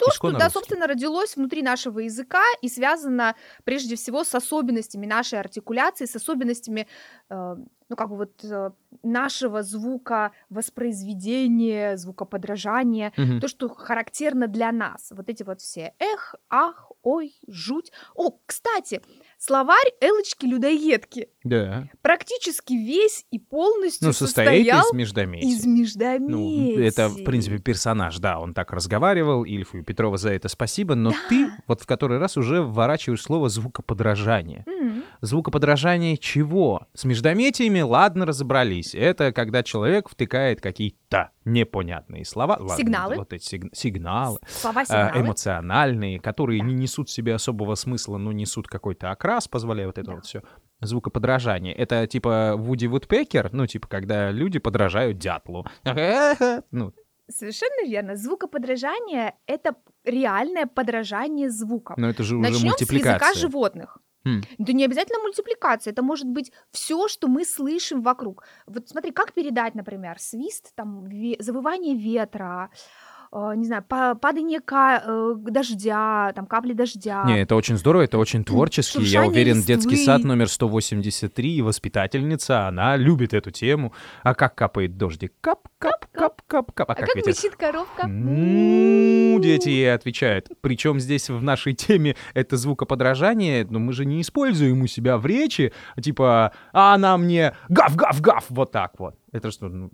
То, 0.00 0.10
что, 0.12 0.30
да, 0.32 0.50
собственно, 0.50 0.86
родилось 0.86 1.36
внутри 1.36 1.62
нашего 1.62 2.00
языка 2.00 2.42
и 2.62 2.68
связано 2.68 3.34
прежде 3.64 3.94
всего 3.96 4.24
с 4.24 4.34
особенностями 4.34 5.06
нашей 5.06 5.38
артикуляции, 5.38 6.06
с 6.06 6.16
особенностями, 6.16 6.86
э, 7.28 7.56
ну, 7.88 7.96
как 7.96 8.08
бы 8.08 8.16
вот 8.16 8.44
э, 8.44 8.70
нашего 9.02 9.62
звука 9.62 10.32
воспроизведения, 10.48 11.96
звукоподражания, 11.96 13.12
Мгм. 13.16 13.40
то, 13.40 13.48
что 13.48 13.68
характерно 13.68 14.46
для 14.46 14.72
нас. 14.72 15.08
Вот 15.10 15.28
эти 15.28 15.42
вот 15.42 15.60
все 15.60 15.94
эх, 15.98 16.34
ах, 16.48 16.90
ой, 17.02 17.34
жуть. 17.46 17.92
О, 18.14 18.30
кстати, 18.46 19.02
словарь 19.40 19.90
Элочки-людоедки 20.02 21.28
Да. 21.44 21.88
практически 22.02 22.74
весь 22.74 23.24
и 23.30 23.38
полностью 23.38 24.08
Ну, 24.08 24.12
состоит 24.12 24.66
состоял 24.66 24.86
из 24.86 24.92
междометий. 24.92 25.48
из 25.48 25.64
междометий. 25.66 26.76
Ну, 26.76 26.80
это, 26.82 27.08
в 27.08 27.24
принципе, 27.24 27.58
персонаж, 27.58 28.18
да, 28.18 28.38
он 28.38 28.52
так 28.54 28.70
разговаривал, 28.72 29.44
Ильфу 29.44 29.78
и 29.78 29.82
Петрова 29.82 30.18
за 30.18 30.30
это 30.30 30.48
спасибо, 30.48 30.94
но 30.94 31.10
Да. 31.10 31.16
ты 31.30 31.50
вот 31.66 31.80
в 31.80 31.86
который 31.86 32.18
раз 32.18 32.36
уже 32.36 32.60
вворачиваешь 32.62 33.22
слово 33.22 33.48
звукоподражание. 33.48 34.64
М, 34.66 35.04
Звукоподражание 35.22 36.16
чего? 36.16 36.86
С 36.94 37.04
междометиями, 37.04 37.80
ладно, 37.80 38.26
разобрались. 38.26 38.94
Это 38.94 39.32
когда 39.32 39.62
человек 39.62 40.08
втыкает 40.08 40.60
какие-то 40.60 41.30
непонятные 41.52 42.24
слова. 42.24 42.58
Сигналы. 42.76 43.16
Вот 43.16 43.32
эти 43.32 43.44
сиг- 43.44 43.70
сигналы. 43.74 44.38
Слова 44.48 44.80
а, 44.82 44.84
сигналы. 44.84 45.20
эмоциональные, 45.26 46.20
которые 46.20 46.60
Да. 46.60 46.66
не 46.66 46.74
несут 46.74 47.08
в 47.08 47.12
себе 47.12 47.34
особого 47.34 47.74
смысла, 47.74 48.16
но 48.18 48.32
несут 48.32 48.66
какой-то 48.68 49.10
окрас, 49.10 49.48
позволяя 49.48 49.86
вот 49.86 49.98
это 49.98 50.06
Да. 50.08 50.14
вот 50.16 50.24
все. 50.26 50.42
Звукоподражание. 50.80 51.74
Это 51.74 52.06
типа 52.06 52.54
Вуди 52.56 52.86
Вудпекер, 52.86 53.50
ну, 53.52 53.66
типа, 53.66 53.86
когда 53.88 54.30
люди 54.30 54.58
подражают 54.58 55.18
дятлу. 55.18 55.66
Ну, 56.70 56.92
Совершенно 57.28 57.86
верно. 57.88 58.16
Звукоподражание— 58.16 59.34
это 59.46 59.76
реальное 60.04 60.66
подражание 60.66 61.48
звукам. 61.48 61.94
но 61.98 62.08
это 62.10 62.24
же 62.24 62.34
уже 62.36 62.42
Начнем 62.42 62.58
с 62.72 62.80
языка 62.80 62.92
мультипликация. 62.92 63.34
животных. 63.40 63.98
М. 64.26 64.42
Это 64.58 64.72
не 64.74 64.84
обязательно 64.84 65.18
мультипликация, 65.20 65.92
это 65.92 66.02
может 66.02 66.26
быть 66.26 66.52
все, 66.72 67.08
что 67.08 67.28
мы 67.28 67.44
слышим 67.44 68.02
вокруг. 68.02 68.44
Вот 68.66 68.88
смотри, 68.88 69.12
как 69.12 69.32
передать, 69.32 69.74
например, 69.74 70.18
свист, 70.18 70.74
там, 70.74 71.06
ве- 71.06 71.40
завывание 71.42 71.94
ветра, 71.96 72.70
э, 72.70 73.09
не 73.32 73.64
знаю, 73.64 73.84
па- 73.86 74.16
падание 74.16 74.58
ка- 74.60 75.02
э, 75.06 75.34
дождя, 75.38 76.32
там, 76.34 76.46
капли 76.46 76.72
дождя. 76.72 77.22
Не, 77.24 77.42
это 77.42 77.54
очень 77.54 77.76
здорово, 77.76 78.02
это 78.02 78.18
очень 78.18 78.42
творчески. 78.44 79.00
Я 79.02 79.24
уверен, 79.24 79.62
детский 79.62 79.90
листвы. 79.90 80.04
сад 80.04 80.24
номер 80.24 80.48
183 80.48 81.56
и 81.58 81.62
воспитательница, 81.62 82.66
она 82.66 82.96
любит 82.96 83.32
эту 83.32 83.52
тему. 83.52 83.92
А 84.24 84.34
как 84.34 84.56
капает 84.56 84.96
дождик? 84.96 85.32
Кап, 85.40 85.68
кап, 85.78 86.06
кап, 86.12 86.42
кап, 86.48 86.72
кап. 86.72 86.90
А 86.90 86.92
а 86.92 86.96
как 86.96 87.06
как 87.06 87.16
ветер? 87.16 87.30
мычит 87.30 87.54
коровка? 87.54 88.08
Ну, 88.08 89.38
дети 89.40 89.68
ей 89.68 89.94
отвечают. 89.94 90.48
Причем 90.60 90.98
здесь 90.98 91.30
в 91.30 91.40
нашей 91.40 91.74
теме 91.74 92.16
это 92.34 92.56
звукоподражание, 92.56 93.64
но 93.70 93.78
мы 93.78 93.92
же 93.92 94.04
не 94.06 94.20
используем 94.22 94.82
у 94.82 94.88
себя 94.88 95.16
в 95.18 95.24
речи, 95.26 95.72
типа, 96.02 96.52
а 96.72 96.94
она 96.94 97.16
мне 97.16 97.54
гав-гав-гав, 97.68 98.46
вот 98.48 98.72
так 98.72 98.98
вот. 98.98 99.14
Это 99.30 99.52
что, 99.52 99.68
ну, 99.68 99.90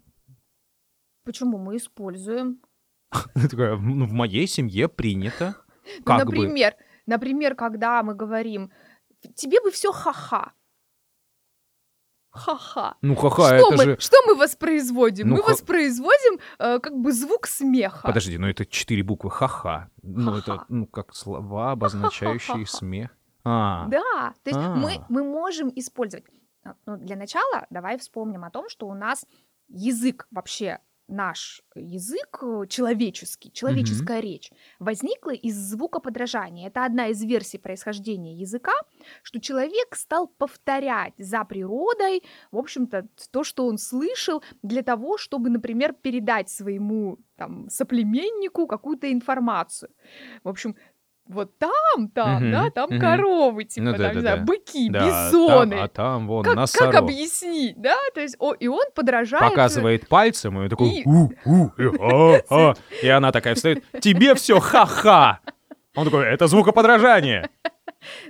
Почему 1.24 1.58
мы 1.58 1.76
используем? 1.76 2.60
такое, 3.50 3.76
ну, 3.76 4.06
в 4.06 4.12
моей 4.12 4.46
семье 4.46 4.88
принято. 4.88 5.56
Ну, 5.98 6.04
Как 6.04 6.26
бы. 6.26 6.32
например, 6.36 6.74
например, 7.06 7.54
когда 7.54 8.02
мы 8.02 8.14
говорим, 8.14 8.70
тебе 9.34 9.60
бы 9.60 9.70
все 9.70 9.92
ха-ха. 9.92 10.52
Ха-ха. 12.30 12.96
Ну, 13.00 13.14
ха-ха, 13.14 13.46
что, 13.46 13.54
это 13.54 13.76
мы, 13.76 13.84
же... 13.84 13.96
что 13.98 14.16
мы 14.26 14.34
воспроизводим? 14.34 15.28
Ну, 15.28 15.36
мы 15.36 15.42
ха- 15.42 15.52
воспроизводим 15.52 16.38
э, 16.58 16.78
как 16.80 16.94
бы 16.94 17.12
звук 17.12 17.46
смеха. 17.46 18.06
Подожди, 18.06 18.36
ну 18.36 18.46
это 18.46 18.66
четыре 18.66 19.02
буквы 19.02 19.30
ха-ха. 19.30 19.88
Ну, 20.02 20.36
это, 20.36 20.64
ну, 20.68 20.86
как 20.86 21.14
слова, 21.14 21.72
обозначающие 21.72 22.66
смех. 22.66 23.10
А, 23.44 23.86
Да, 23.86 24.34
то 24.42 24.50
есть 24.50 24.58
мы, 24.58 24.96
А. 24.96 25.06
мы 25.08 25.22
можем 25.24 25.72
использовать. 25.74 26.26
Ну, 26.84 26.96
для 26.98 27.16
начала 27.16 27.66
давай 27.70 27.96
вспомним 27.96 28.44
о 28.44 28.50
том, 28.50 28.68
что 28.68 28.86
у 28.88 28.94
нас 28.94 29.24
язык 29.68 30.26
вообще 30.30 30.80
наш 31.08 31.62
язык 31.74 32.38
э, 32.42 32.66
человеческий, 32.68 33.52
человеческая 33.52 34.20
речь 34.20 34.50
возникла 34.78 35.30
из 35.30 35.56
звукоподражания. 35.56 36.68
Это 36.68 36.84
одна 36.84 37.08
из 37.08 37.22
версий 37.22 37.58
происхождения 37.58 38.34
языка, 38.34 38.72
что 39.22 39.40
человек 39.40 39.94
стал 39.94 40.28
повторять 40.28 41.14
за 41.18 41.44
природой, 41.44 42.22
в 42.50 42.58
общем-то, 42.58 43.06
то, 43.30 43.44
что 43.44 43.66
он 43.66 43.78
слышал, 43.78 44.42
для 44.62 44.82
того, 44.82 45.16
чтобы, 45.18 45.50
например, 45.50 45.92
передать 45.92 46.50
своему 46.50 47.18
там, 47.36 47.68
соплеменнику 47.68 48.66
какую-то 48.66 49.12
информацию. 49.12 49.90
В 50.42 50.48
общем, 50.48 50.76
вот 51.28 51.58
там, 51.58 52.08
там, 52.14 52.42
Мгм, 52.42 52.52
да, 52.52 52.70
там 52.70 52.90
мгм. 52.90 53.00
коровы, 53.00 53.64
типа, 53.64 53.84
Ну 53.86 53.92
там, 53.92 54.00
да, 54.00 54.08
не 54.08 54.14
да, 54.14 54.20
знаю, 54.20 54.36
да. 54.38 54.42
быки, 54.44 54.90
да, 54.90 55.06
бизоны. 55.28 55.70
там- 55.76 55.84
а 55.84 55.88
там 55.88 56.26
вон 56.28 56.44
как, 56.44 56.52
как 56.54 56.56
носорог. 56.60 56.94
объяснить, 56.94 57.80
да? 57.80 57.96
То 58.14 58.20
есть, 58.20 58.36
о, 58.38 58.52
и 58.54 58.68
он 58.68 58.84
подражает... 58.94 59.50
Показывает 59.50 60.08
пальцем, 60.08 60.58
и 60.58 60.62
он 60.64 60.68
такой, 60.68 60.88
И- 60.90 61.02
у, 61.06 61.30
у, 61.44 61.70
э, 61.78 61.90
а, 62.00 62.40
а». 62.50 62.74
и 63.02 63.08
она 63.08 63.32
такая 63.32 63.54
встает, 63.54 63.82
тебе 64.00 64.34
все 64.34 64.60
ха-ха. 64.60 65.40
Он 65.94 66.04
такой, 66.04 66.26
это 66.26 66.46
звукоподражание. 66.46 67.48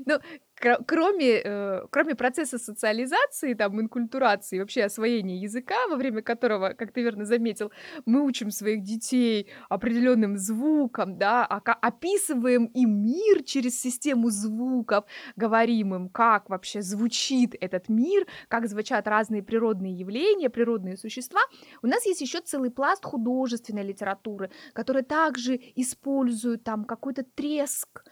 кро- 0.06 0.20
кроме, 0.60 1.40
э, 1.44 1.86
кроме 1.90 2.14
процесса 2.14 2.58
социализации, 2.58 3.54
там, 3.54 3.80
инкультурации, 3.80 4.58
вообще 4.58 4.84
освоения 4.84 5.38
языка, 5.40 5.74
во 5.88 5.96
время 5.96 6.22
которого, 6.22 6.70
как 6.70 6.92
ты 6.92 7.02
верно 7.02 7.24
заметил, 7.24 7.70
мы 8.06 8.22
учим 8.22 8.50
своих 8.50 8.82
детей 8.82 9.48
определенным 9.68 10.36
звукам, 10.36 11.18
да, 11.18 11.46
ока- 11.46 11.78
описываем 11.80 12.66
им 12.66 13.04
мир 13.04 13.42
через 13.44 13.80
систему 13.80 14.30
звуков, 14.30 15.04
говорим 15.36 15.94
им, 15.94 16.08
как 16.08 16.48
вообще 16.48 16.82
звучит 16.82 17.54
этот 17.60 17.88
мир, 17.88 18.26
как 18.48 18.68
звучат 18.68 19.06
разные 19.08 19.42
природные 19.42 19.92
явления, 19.92 20.50
природные 20.50 20.96
существа. 20.96 21.40
У 21.82 21.86
нас 21.86 22.06
есть 22.06 22.20
еще 22.20 22.40
целый 22.40 22.70
пласт 22.70 23.04
художественной 23.04 23.82
литературы, 23.82 24.50
которая 24.72 25.02
также 25.02 25.60
использует 25.74 26.64
там 26.64 26.84
какой-то 26.84 27.24
треск, 27.24 28.04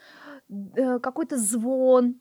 э, 0.51 0.99
какой-то 0.99 1.37
звон, 1.37 2.21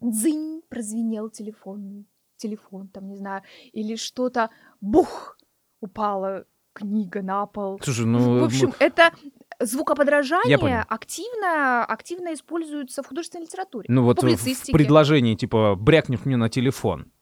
дзынь, 0.00 0.62
прозвенел 0.68 1.30
телефон, 1.30 2.06
телефон, 2.36 2.88
там, 2.88 3.08
не 3.08 3.16
знаю, 3.16 3.42
или 3.72 3.96
что-то, 3.96 4.50
бух, 4.80 5.38
упала 5.80 6.44
книга 6.72 7.22
на 7.22 7.46
пол. 7.46 7.78
Слушай, 7.82 8.06
ну... 8.06 8.40
в 8.40 8.44
общем, 8.44 8.72
это 8.80 9.12
Я 9.60 9.66
звукоподражание 9.66 10.84
активно, 10.88 11.84
активно 11.84 12.34
используется 12.34 13.02
в 13.02 13.06
художественной 13.06 13.44
литературе. 13.44 13.86
Ну 13.88 14.02
вот 14.04 14.22
в- 14.22 14.26
в 14.26 14.72
предложении, 14.72 15.34
типа, 15.34 15.76
брякнет 15.76 16.26
мне 16.26 16.36
на 16.36 16.48
телефон. 16.48 17.12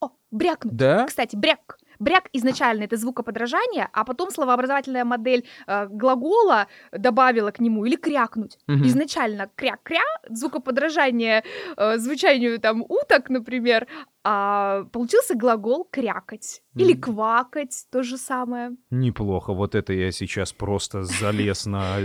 О, 0.00 0.10
брякнуть. 0.30 0.74
Да? 0.74 1.06
Кстати, 1.06 1.36
бряк. 1.36 1.78
Бряк 2.02 2.28
изначально 2.32 2.82
это 2.84 2.96
звукоподражание, 2.96 3.88
а 3.92 4.04
потом 4.04 4.30
словообразовательная 4.30 5.04
модель 5.04 5.44
э, 5.68 5.86
глагола 5.86 6.66
добавила 6.90 7.52
к 7.52 7.60
нему 7.60 7.84
или 7.84 7.94
крякнуть. 7.96 8.58
Мгм. 8.66 8.84
Изначально 8.86 9.48
кря-кря, 9.54 10.02
звукоподражание 10.28 11.44
э, 11.76 11.98
звучанию 11.98 12.58
там 12.58 12.82
уток, 12.88 13.30
например, 13.30 13.86
а 14.24 14.84
получился 14.92 15.34
глагол 15.36 15.86
крякать 15.90 16.62
или 16.76 16.92
квакать, 16.94 17.86
то 17.90 18.02
же 18.02 18.16
самое. 18.16 18.72
Неплохо. 18.90 19.52
Вот 19.52 19.74
это 19.74 19.92
я 19.92 20.10
сейчас 20.12 20.52
просто 20.52 21.02
залез 21.04 21.66
на 21.66 21.96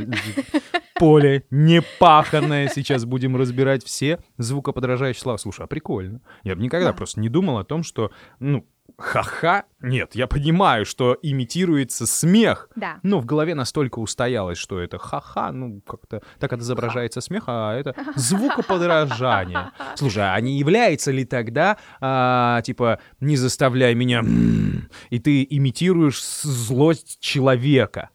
поле 0.99 1.43
непаханное. 1.51 2.69
Сейчас 2.69 3.05
будем 3.05 3.35
разбирать 3.35 3.83
все 3.83 4.19
звукоподражающие 4.37 5.21
слова. 5.21 5.37
Слушай, 5.37 5.65
а 5.65 5.67
прикольно. 5.67 6.21
Я 6.43 6.55
бы 6.55 6.61
никогда 6.61 6.87
Да. 6.91 6.93
просто 6.93 7.19
не 7.19 7.29
думал 7.29 7.57
о 7.59 7.63
том, 7.63 7.83
что, 7.83 8.11
ну, 8.39 8.65
ха-ха. 8.97 9.65
Нет, 9.81 10.15
я 10.15 10.27
понимаю, 10.27 10.85
что 10.85 11.17
имитируется 11.21 12.07
смех. 12.07 12.69
Да. 12.75 12.99
Но 13.03 13.19
в 13.19 13.25
голове 13.25 13.55
настолько 13.55 13.99
устоялось, 13.99 14.57
что 14.57 14.79
это 14.79 14.97
ха-ха, 14.97 15.51
ну, 15.51 15.81
как-то 15.81 16.21
так 16.39 16.53
это 16.53 16.61
изображается 16.61 17.21
смех, 17.21 17.43
а 17.47 17.75
это 17.75 17.95
звукоподражание. 18.15 19.71
Слушай, 19.95 20.33
а 20.33 20.39
не 20.41 20.57
является 20.57 21.11
ли 21.11 21.25
тогда, 21.25 21.77
а, 22.01 22.61
типа, 22.61 22.99
не 23.19 23.35
заставляй 23.35 23.93
меня, 23.95 24.19
м, 24.19 24.89
и 25.09 25.19
ты 25.19 25.45
имитируешь 25.49 26.23
злость 26.23 27.19
человека? 27.19 28.09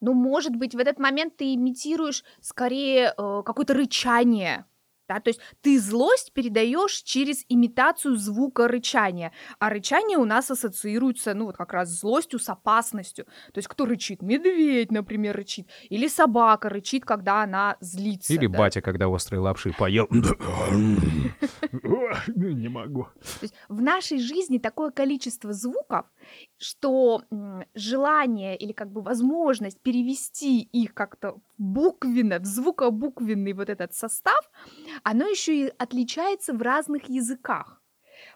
Ну, 0.00 0.14
может 0.14 0.54
быть, 0.54 0.74
в 0.74 0.78
этот 0.78 0.98
момент 0.98 1.36
ты 1.36 1.54
имитируешь 1.54 2.22
скорее 2.40 3.12
э, 3.16 3.42
какое-то 3.44 3.74
рычание. 3.74 4.64
Да, 5.08 5.20
то 5.20 5.28
есть 5.30 5.40
ты 5.62 5.80
злость 5.80 6.32
передаешь 6.34 7.02
через 7.02 7.44
имитацию 7.48 8.16
звука 8.16 8.68
рычания, 8.68 9.32
а 9.58 9.70
рычание 9.70 10.18
у 10.18 10.26
нас 10.26 10.50
ассоциируется, 10.50 11.32
ну 11.32 11.46
вот 11.46 11.56
как 11.56 11.72
раз 11.72 11.88
с 11.88 12.00
злостью, 12.00 12.38
с 12.38 12.48
опасностью. 12.50 13.24
То 13.24 13.58
есть 13.58 13.68
кто 13.68 13.86
рычит? 13.86 14.20
Медведь, 14.20 14.92
например, 14.92 15.34
рычит, 15.34 15.66
или 15.88 16.08
собака 16.08 16.68
рычит, 16.68 17.06
когда 17.06 17.42
она 17.42 17.76
злится. 17.80 18.34
Или 18.34 18.46
да. 18.46 18.58
батя, 18.58 18.82
когда 18.82 19.08
острые 19.08 19.40
лапши 19.40 19.72
поел. 19.72 20.08
Не 22.36 22.68
могу. 22.68 23.04
То 23.04 23.42
есть 23.42 23.54
в 23.68 23.80
нашей 23.80 24.18
жизни 24.18 24.58
такое 24.58 24.90
количество 24.90 25.52
звуков, 25.54 26.06
что 26.58 27.22
желание 27.74 28.56
или 28.56 28.72
как 28.72 28.90
бы 28.92 29.00
возможность 29.00 29.80
перевести 29.80 30.60
их 30.60 30.92
как-то 30.92 31.40
буквенно, 31.56 32.38
в 32.38 32.44
звукобуквенный 32.44 33.52
вот 33.52 33.68
этот 33.68 33.94
состав, 33.94 34.50
оно 35.02 35.26
еще 35.26 35.66
и 35.66 35.72
отличается 35.78 36.52
в 36.52 36.62
разных 36.62 37.08
языках. 37.08 37.82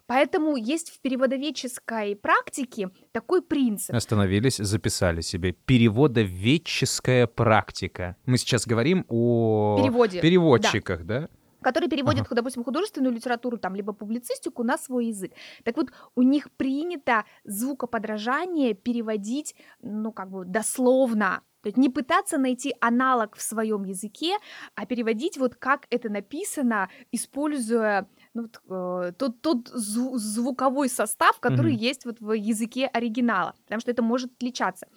Поэтому 0.05 0.55
есть 0.55 0.89
в 0.89 1.01
переводоведческой 1.01 2.15
практике 2.15 2.89
такой 3.11 3.41
принцип. 3.41 3.93
Остановились, 3.95 4.57
записали 4.57 5.21
себе. 5.21 5.51
Переводоведческая 5.53 7.27
практика. 7.27 8.15
Мы 8.25 8.37
сейчас 8.37 8.65
говорим 8.65 9.05
о 9.09 9.77
Переводе, 9.77 10.21
переводчиках, 10.21 11.05
да? 11.05 11.29
которые 11.61 11.89
переводят, 11.89 12.25
Ага. 12.25 12.35
допустим, 12.35 12.63
художественную 12.63 13.13
литературу, 13.13 13.57
там, 13.57 13.73
либо 13.75 13.93
публицистику 13.93 14.63
на 14.63 14.77
свой 14.77 15.07
язык. 15.07 15.31
Так 15.63 15.77
вот, 15.77 15.87
у 16.13 16.21
них 16.21 16.51
принято 16.51 17.23
звукоподражание 17.45 18.73
переводить, 18.73 19.55
ну, 19.81 20.11
как 20.11 20.29
бы 20.29 20.43
дословно. 20.45 21.41
То 21.63 21.69
есть 21.69 21.77
не 21.77 21.89
пытаться 21.89 22.37
найти 22.37 22.75
аналог 22.81 23.35
в 23.35 23.41
своем 23.41 23.85
языке, 23.85 24.35
а 24.75 24.85
переводить 24.85 25.37
вот 25.37 25.55
как 25.55 25.87
это 25.89 26.09
написано, 26.09 26.89
используя 27.11 28.07
ну, 28.33 28.43
вот, 28.43 28.61
э, 28.69 29.13
тот, 29.13 29.41
тот 29.41 29.69
зву- 29.69 30.17
звуковой 30.17 30.89
состав, 30.89 31.39
который 31.39 31.73
Мгм. 31.73 31.81
есть 31.81 32.05
вот 32.05 32.19
в 32.19 32.33
языке 32.33 32.87
оригинала, 32.87 33.55
потому 33.63 33.79
что 33.79 33.91
это 33.91 34.01
может 34.03 34.33
отличаться. 34.33 34.87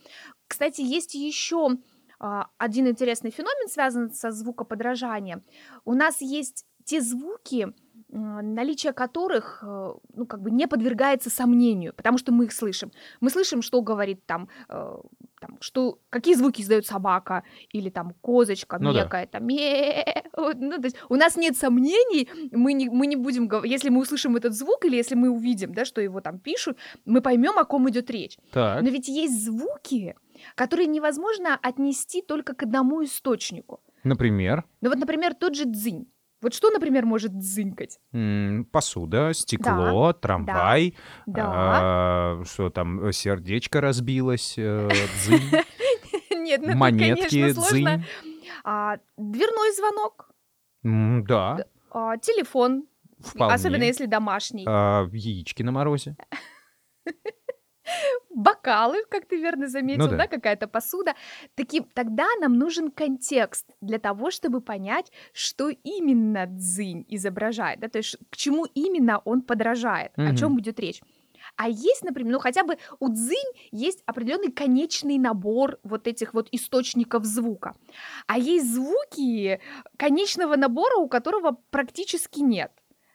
Кстати, 0.48 0.80
есть 0.80 1.14
еще 1.14 1.70
а, 2.18 2.48
один 2.56 2.88
интересный 2.88 3.30
феномен, 3.30 3.68
связанный 3.68 4.10
со 4.10 4.30
звукоподражанием. 4.30 5.44
У 5.84 5.92
нас 5.92 6.22
есть 6.22 6.64
те 6.84 7.02
звуки, 7.02 7.74
наличие 8.16 8.92
которых, 8.92 9.62
э, 9.62 9.94
ну, 10.14 10.26
как 10.26 10.40
бы 10.40 10.50
не 10.50 10.66
подвергается 10.66 11.30
сомнению, 11.30 11.92
потому 11.94 12.18
что 12.18 12.32
мы 12.32 12.44
их 12.44 12.52
слышим. 12.52 12.90
Мы 13.20 13.30
слышим, 13.30 13.62
что 13.62 13.80
говорит 13.82 14.24
там, 14.26 14.48
э, 14.68 14.96
там 15.40 15.58
что, 15.60 15.98
какие 16.10 16.34
звуки 16.34 16.62
издает 16.62 16.86
собака, 16.86 17.42
или 17.70 17.90
там 17.90 18.12
козочка 18.20 18.78
Ну 18.80 18.92
да. 18.92 19.04
мекает, 19.04 19.30
там, 19.30 19.46
«ме». 19.46 20.04
Вот, 20.36 20.56
ну, 20.58 20.76
то 20.76 20.84
есть 20.84 20.96
у 21.08 21.16
нас 21.16 21.36
нет 21.36 21.56
сомнений, 21.56 22.28
мы 22.52 22.74
не, 22.74 22.90
мы 22.90 23.06
не 23.06 23.16
будем, 23.16 23.48
если 23.64 23.88
мы 23.88 24.02
услышим 24.02 24.36
этот 24.36 24.52
звук, 24.54 24.84
или 24.84 24.96
если 24.96 25.14
мы 25.14 25.30
увидим, 25.30 25.72
да, 25.72 25.84
что 25.84 26.00
его 26.00 26.20
там 26.20 26.38
пишут, 26.38 26.76
мы 27.06 27.20
поймем, 27.22 27.58
о 27.58 27.64
ком 27.64 27.88
идет 27.88 28.10
речь. 28.10 28.36
Так. 28.52 28.82
Но 28.82 28.90
ведь 28.90 29.08
есть 29.08 29.44
звуки, 29.44 30.14
которые 30.54 30.86
невозможно 30.88 31.58
отнести 31.62 32.22
только 32.22 32.54
к 32.54 32.62
одному 32.62 33.02
источнику. 33.02 33.80
Например, 34.04 34.64
Ну 34.82 34.90
вот, 34.90 34.98
например, 34.98 35.34
тот 35.34 35.54
же 35.54 35.64
дзынь. 35.64 36.06
Вот 36.42 36.52
что, 36.54 36.70
например, 36.70 37.06
может 37.06 37.36
дзынькать? 37.38 37.98
посуда, 38.70 39.32
стекло, 39.32 40.12
трамвай, 40.12 40.94
Да. 41.26 41.52
а, 42.40 42.44
что 42.44 42.70
там, 42.70 43.10
сердечко 43.12 43.80
разбилось, 43.80 44.54
э, 44.58 44.88
дзынь, 45.22 45.40
Нет, 46.42 46.60
ну 46.62 46.76
монетки, 46.76 47.28
конечно, 47.40 47.62
сложно. 47.62 48.04
А, 48.64 48.98
дверной 49.16 49.72
звонок, 49.72 50.30
Да, 50.82 51.64
а, 51.90 52.16
телефон, 52.18 52.86
вполне. 53.20 53.54
особенно 53.54 53.82
если 53.84 54.06
домашний, 54.06 54.64
А, 54.68 55.08
яички 55.12 55.62
на 55.62 55.72
морозе. 55.72 56.16
бокалы, 58.30 59.04
как 59.08 59.26
ты 59.26 59.36
верно 59.36 59.68
заметил, 59.68 60.04
Ну 60.04 60.10
да. 60.10 60.16
да. 60.18 60.26
какая-то 60.26 60.68
посуда. 60.68 61.14
Таки, 61.54 61.82
тогда 61.94 62.26
нам 62.40 62.58
нужен 62.58 62.90
контекст 62.90 63.66
для 63.80 63.98
того, 63.98 64.30
чтобы 64.30 64.60
понять, 64.60 65.12
что 65.32 65.68
именно 65.68 66.46
дзынь 66.46 67.04
изображает, 67.08 67.80
да, 67.80 67.88
то 67.88 67.98
есть 67.98 68.16
к 68.30 68.36
чему 68.36 68.66
именно 68.74 69.18
он 69.24 69.42
подражает, 69.42 70.12
о 70.16 70.22
Мгм. 70.22 70.36
чем 70.36 70.54
будет 70.54 70.80
речь. 70.80 71.00
А 71.56 71.68
есть, 71.68 72.02
например, 72.04 72.32
ну 72.32 72.38
хотя 72.40 72.64
бы 72.64 72.76
у 72.98 73.08
дзынь 73.08 73.52
есть 73.70 74.02
определенный 74.06 74.50
конечный 74.50 75.16
набор 75.18 75.78
вот 75.84 76.08
этих 76.08 76.34
вот 76.34 76.48
источников 76.52 77.24
звука. 77.24 77.74
А 78.26 78.36
есть 78.38 78.74
звуки 78.74 79.60
конечного 79.96 80.56
набора, 80.56 80.96
у 80.96 81.08
которого 81.08 81.58
практически 81.70 82.40
нет. 82.40 82.72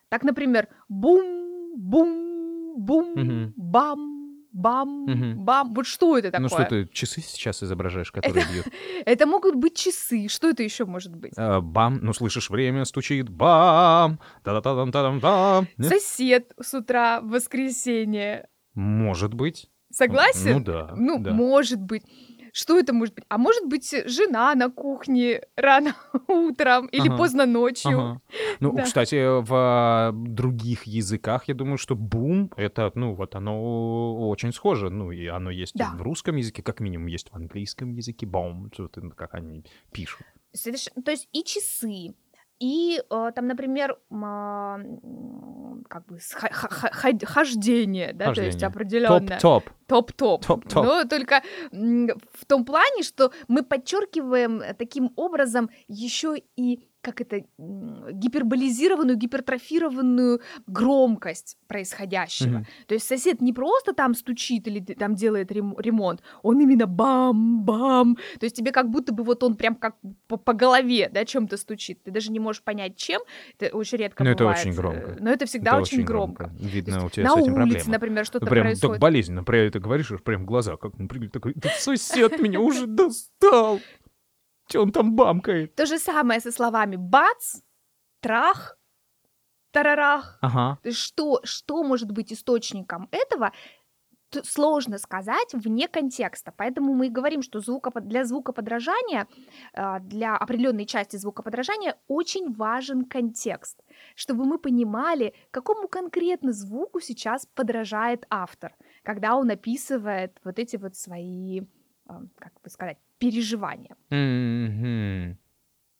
Так, 0.09 0.23
например, 0.23 0.67
бум, 0.87 1.73
бум, 1.75 2.73
бум, 2.77 3.13
Мгм. 3.15 3.53
бам, 3.57 4.20
бам, 4.51 5.05
бам. 5.43 5.73
Вот 5.73 5.85
что 5.87 6.17
это 6.17 6.31
такое? 6.31 6.41
Ну 6.41 6.49
что 6.49 6.63
ты, 6.65 6.87
часы 6.87 7.21
сейчас 7.21 7.63
изображаешь, 7.63 8.11
которые 8.11 8.45
бьют? 8.51 8.65
Это 9.05 9.25
могут 9.25 9.55
быть 9.55 9.75
часы. 9.75 10.27
Что 10.27 10.49
это 10.49 10.63
еще 10.63 10.85
может 10.85 11.15
быть? 11.15 11.33
А, 11.37 11.61
Бам, 11.61 11.99
ну 12.01 12.13
слышишь, 12.13 12.49
время 12.49 12.85
стучит, 12.85 13.29
бам, 13.29 14.19
та-да-та-дам-та-дам-там. 14.43 15.67
Нет? 15.77 15.89
Сосед 15.89 16.51
с 16.61 16.73
утра 16.73 17.21
в 17.21 17.29
воскресенье. 17.29 18.47
Может 18.73 19.33
быть. 19.33 19.69
Согласен? 19.91 20.53
Ну 20.53 20.59
да, 20.63 20.93
Ну, 20.95 21.19
да. 21.19 21.31
может 21.33 21.81
быть. 21.81 22.03
Что 22.53 22.77
это 22.79 22.93
может 22.93 23.15
быть? 23.15 23.25
А 23.29 23.37
может 23.37 23.65
быть, 23.67 23.89
жена 24.05 24.53
на 24.55 24.69
кухне 24.69 25.41
рано 25.55 25.95
утром 26.27 26.87
или 26.87 27.07
Ага, 27.07 27.17
поздно 27.17 27.45
ночью. 27.45 27.91
Ага. 27.99 28.21
Ну, 28.59 28.71
Да. 28.73 28.83
кстати, 28.83 29.41
в 29.41 30.11
других 30.13 30.83
языках, 30.83 31.47
я 31.47 31.53
думаю, 31.53 31.77
что 31.77 31.95
бум, 31.95 32.51
это, 32.57 32.91
ну, 32.95 33.13
вот 33.13 33.35
оно 33.35 34.27
очень 34.29 34.51
схоже. 34.53 34.89
Ну, 34.89 35.11
и 35.11 35.27
оно 35.27 35.49
есть 35.49 35.73
Да. 35.75 35.91
в 35.95 36.01
русском 36.01 36.35
языке, 36.35 36.61
как 36.63 36.79
минимум, 36.79 37.07
есть 37.07 37.29
в 37.31 37.35
английском 37.35 37.93
языке, 37.93 38.25
это 38.85 39.01
как 39.15 39.33
они 39.33 39.63
пишут. 39.91 40.21
Соверш- 40.55 40.89
То 41.03 41.11
есть 41.11 41.29
и 41.31 41.43
часы, 41.43 42.13
и 42.61 43.01
э, 43.09 43.31
там, 43.35 43.47
например, 43.47 43.97
как 45.89 46.05
бы 46.05 46.19
хождение, 47.25 48.13
да, 48.13 48.25
то 48.25 48.41
есть 48.41 48.61
Хождение. 48.61 48.67
определенное. 48.67 49.39
Топ-топ. 49.39 49.69
Топ-топ. 49.87 50.45
Топ-топ. 50.45 50.85
Но 50.85 51.03
только 51.05 51.41
в 51.71 52.45
том 52.47 52.63
плане, 52.63 53.01
что 53.01 53.31
мы 53.47 53.63
подчеркиваем 53.63 54.61
э, 54.61 54.75
таким 54.75 55.11
образом 55.15 55.71
еще 55.87 56.35
и 56.55 56.87
как 57.01 57.19
это 57.21 57.43
гиперболизированную, 58.11 59.17
гипертрофированную 59.17 60.41
громкость 60.67 61.57
происходящего. 61.67 62.49
Мгм. 62.59 62.65
То 62.87 62.93
есть 62.93 63.07
сосед 63.07 63.41
не 63.41 63.53
просто 63.53 63.93
там 63.93 64.13
стучит 64.13 64.67
или 64.67 64.79
там 64.79 65.15
делает 65.15 65.51
рем- 65.51 65.75
ремонт, 65.79 66.21
он 66.43 66.59
именно 66.59 66.85
бам-бам. 66.87 68.17
То 68.39 68.45
есть 68.45 68.55
тебе 68.55 68.71
как 68.71 68.89
будто 68.89 69.13
бы 69.13 69.23
вот 69.23 69.43
он 69.43 69.55
прям 69.55 69.75
как 69.75 69.95
по, 70.27 70.37
по 70.37 70.53
голове, 70.53 71.09
да, 71.11 71.25
чем-то 71.25 71.57
стучит. 71.57 72.03
Ты 72.03 72.11
даже 72.11 72.31
не 72.31 72.39
можешь 72.39 72.61
понять, 72.63 72.95
чем. 72.97 73.21
Это 73.59 73.75
очень 73.75 73.97
редко 73.97 74.23
Ну, 74.23 74.29
это 74.31 74.43
бывает. 74.43 74.59
очень 74.59 74.71
э, 74.71 74.75
громко. 74.75 75.17
Но 75.19 75.29
это 75.31 75.45
всегда 75.45 75.71
Это 75.71 75.81
очень 75.81 76.03
громко. 76.03 76.45
То 76.45 76.65
Видно, 76.67 76.93
есть 76.95 77.05
у 77.05 77.09
тебя 77.09 77.23
на 77.25 77.31
с 77.31 77.37
этим 77.37 77.53
улице, 77.53 77.55
проблема. 77.77 77.91
например, 77.93 78.25
что-то 78.25 78.45
Прям 78.45 78.65
происходит. 78.65 78.93
так 78.93 79.01
болезненно, 79.01 79.43
про 79.43 79.57
это 79.57 79.79
говоришь, 79.79 80.11
прям 80.23 80.45
глаза 80.45 80.77
как 80.77 80.97
напрягли, 80.97 81.29
такой, 81.29 81.53
«Этот 81.53 81.73
сосед 81.73 82.39
меня 82.39 82.59
уже 82.59 82.85
достал. 82.85 83.79
Че 84.71 84.79
он 84.79 84.91
там 84.91 85.15
бамкает? 85.15 85.75
То 85.75 85.85
же 85.85 85.99
самое 85.99 86.39
со 86.39 86.51
словами 86.51 86.95
бац, 86.95 87.61
трах, 88.21 88.77
тарарах. 89.71 90.37
Ага. 90.41 90.79
Что, 90.91 91.41
что 91.43 91.83
может 91.83 92.11
быть 92.11 92.31
источником 92.31 93.07
этого, 93.11 93.51
сложно 94.43 94.97
сказать 94.97 95.53
вне 95.53 95.87
контекста. 95.87 96.53
Поэтому 96.55 96.93
мы 96.93 97.07
и 97.07 97.09
говорим, 97.09 97.41
что 97.41 97.59
звукопод- 97.59 98.07
для 98.07 98.23
звукоподражания, 98.23 99.27
а, 99.73 99.99
для 99.99 100.37
определенной 100.37 100.85
части 100.85 101.17
звукоподражания 101.17 101.97
очень 102.07 102.53
важен 102.53 103.03
контекст, 103.05 103.83
чтобы 104.15 104.45
мы 104.45 104.57
понимали, 104.57 105.33
какому 105.51 105.87
конкретно 105.89 106.53
звуку 106.53 107.01
сейчас 107.01 107.45
подражает 107.45 108.25
автор, 108.29 108.73
когда 109.03 109.35
он 109.35 109.49
описывает 109.49 110.39
вот 110.45 110.59
эти 110.59 110.77
вот 110.77 110.95
свои, 110.95 111.61
как 112.37 112.53
бы 112.63 112.69
сказать, 112.69 112.97
переживания. 113.19 113.95
Мгм. 114.09 115.37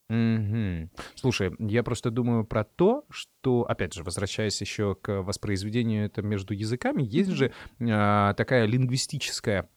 Мгм. 0.09 0.89
Слушай, 1.15 1.55
я 1.59 1.83
просто 1.83 2.11
думаю 2.11 2.43
про 2.43 2.65
то, 2.65 3.05
что, 3.09 3.61
опять 3.63 3.93
же, 3.93 4.03
возвращаясь 4.03 4.59
еще 4.59 4.95
к 4.95 5.21
воспроизведению 5.21 6.05
это 6.05 6.21
между 6.21 6.53
языками, 6.53 7.01
есть 7.01 7.29
же 7.31 7.53
а, 7.79 8.33
такая 8.33 8.65
лингвистическая 8.65 9.69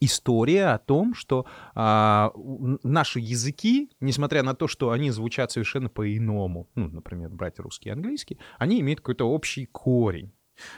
история 0.00 0.66
о 0.74 0.78
том, 0.78 1.14
что 1.14 1.46
у- 1.74 2.78
наши 2.82 3.18
языки, 3.20 3.90
несмотря 4.00 4.42
на 4.42 4.54
то, 4.54 4.66
что 4.68 4.90
они 4.90 5.10
звучат 5.10 5.52
совершенно 5.52 5.88
по-иному, 5.90 6.68
ну, 6.74 6.88
например, 6.88 7.30
брать 7.30 7.58
русский 7.58 7.88
и 7.88 7.92
английский, 7.92 8.38
они 8.58 8.80
имеют 8.80 9.00
какой-то 9.00 9.28
общий 9.28 9.66
корень. 9.66 10.32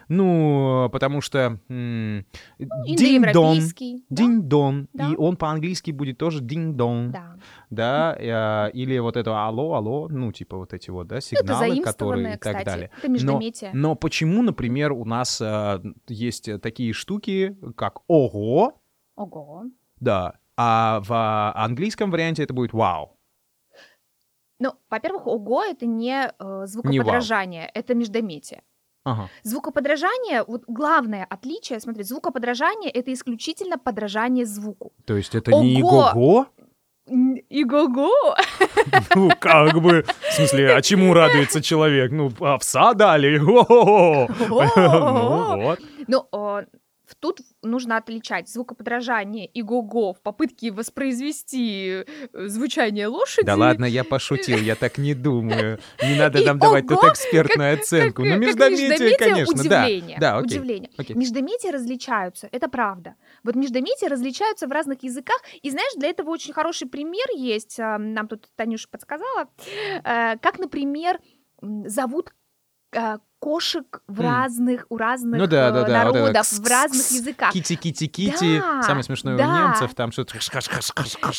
Ну, 0.08 0.88
потому 0.92 1.20
что 1.20 1.58
м, 1.68 2.26
динь-дон, 2.58 2.86
Индоевропейский. 2.86 4.04
да, 4.08 4.16
динь-дон, 4.22 4.88
да. 4.92 5.10
и 5.12 5.16
он 5.16 5.36
по-английски 5.36 5.90
будет 5.90 6.18
тоже 6.18 6.40
динь-дон, 6.40 7.10
Да. 7.12 7.36
да, 7.70 8.16
э, 8.18 8.70
или 8.72 8.98
вот 8.98 9.16
это 9.16 9.44
алло, 9.44 9.74
алло, 9.74 10.08
ну, 10.08 10.32
типа 10.32 10.56
вот 10.56 10.72
эти 10.72 10.90
вот, 10.90 11.06
да, 11.06 11.14
Ну, 11.14 11.18
это 11.18 11.26
сигналы, 11.26 11.58
которые 11.58 11.74
заимствованное, 11.74 12.34
и 12.34 12.38
так 12.38 12.52
кстати. 12.56 12.64
далее. 12.64 12.90
Это 12.98 13.08
междометие. 13.08 13.70
Но 13.74 13.94
почему, 13.94 14.42
например, 14.42 14.92
у 14.92 15.04
нас 15.04 15.40
э, 15.40 15.80
есть 16.08 16.48
такие 16.60 16.92
штуки, 16.92 17.56
как 17.76 18.00
ого, 18.08 18.80
Ого. 19.16 19.64
да, 20.00 20.34
а 20.56 21.00
в 21.04 21.52
английском 21.54 22.10
варианте 22.10 22.42
это 22.42 22.52
будет 22.52 22.72
вау. 22.72 23.14
Ну, 24.60 24.72
во-первых, 24.90 25.26
ого 25.28 25.62
это 25.62 25.86
не 25.86 26.32
э, 26.36 26.66
звукоподражание, 26.66 27.70
это 27.74 27.94
междометие. 27.94 28.62
Ага. 29.10 29.28
Звукоподражание, 29.42 30.44
вот 30.46 30.62
главное 30.66 31.26
отличие, 31.30 31.80
смотри, 31.80 32.04
звукоподражание 32.04 32.90
это 32.90 33.12
исключительно 33.12 33.78
подражание 33.78 34.44
звуку. 34.46 34.92
То 35.06 35.16
есть 35.16 35.34
это 35.34 35.52
не 35.52 35.82
Ого! 35.82 36.10
ого 36.14 36.46
Н- 37.10 37.38
Иго-го! 37.48 38.10
Ну, 39.14 39.30
как 39.40 39.80
бы, 39.80 40.04
в 40.30 40.32
смысле, 40.32 40.74
а 40.74 40.82
чему 40.82 41.14
радуется 41.14 41.60
человек? 41.62 42.10
Ну, 42.12 42.30
овса 42.40 42.94
дали, 42.94 43.38
О-о-о. 43.44 44.28
Ну, 44.38 45.62
вот. 45.62 45.78
Ну, 46.06 46.26
в- 46.32 46.64
тут 47.20 47.40
нужно 47.62 47.96
отличать 47.96 48.48
звукоподражание 48.48 49.46
и 49.46 49.62
го-го 49.62 50.12
в 50.12 50.20
попытке 50.20 50.70
воспроизвести 50.70 52.04
э, 52.32 52.46
звучание 52.48 53.06
лошади. 53.08 53.46
Да 53.46 53.56
ладно, 53.56 53.84
я 53.84 54.04
пошутил, 54.04 54.58
я 54.58 54.74
так 54.74 54.98
не 54.98 55.14
думаю. 55.14 55.78
Не 56.02 56.16
надо 56.18 56.44
нам 56.44 56.58
давать 56.58 56.86
тут 56.86 57.02
экспертную 57.04 57.74
оценку. 57.74 58.24
Ну, 58.24 58.36
междометие, 58.36 59.16
конечно, 59.16 59.64
да. 59.64 59.84
удивление. 59.84 60.18
Да, 60.18 60.38
удивление. 60.38 60.90
Междометия 61.08 61.72
различаются, 61.72 62.48
это 62.52 62.68
правда. 62.68 63.14
Вот 63.42 63.54
междометия 63.54 64.08
различаются 64.08 64.66
в 64.66 64.72
разных 64.72 65.02
языках. 65.02 65.40
И 65.62 65.70
знаешь, 65.70 65.92
для 65.96 66.08
этого 66.08 66.30
очень 66.30 66.52
хороший 66.52 66.88
пример 66.88 67.26
есть. 67.34 67.78
а, 67.80 67.98
Нам 67.98 68.28
тут 68.28 68.48
Танюша 68.56 68.88
подсказала. 68.88 69.48
э, 70.04 70.36
Как, 70.38 70.58
например, 70.58 71.18
зовут 71.60 72.32
а, 72.94 73.18
кошек 73.38 74.02
в 74.06 74.20
разных, 74.20 74.86
у 74.88 74.96
разных 74.96 75.38
Ну 75.40 75.46
да, 75.46 75.70
да, 75.70 75.80
э, 75.80 75.86
да. 75.86 76.04
вот 76.04 76.16
это 76.16 76.22
народов, 76.24 76.36
кс- 76.46 76.62
в 76.62 76.66
разных 76.66 77.10
языках. 77.10 77.52
Кити-кити-кити. 77.52 78.58
Да, 78.60 78.82
Самое 78.82 79.04
смешное 79.04 79.34
у 79.34 79.38
да. 79.38 79.66
немцев, 79.68 79.94
там 79.94 80.12
что-то... 80.12 80.38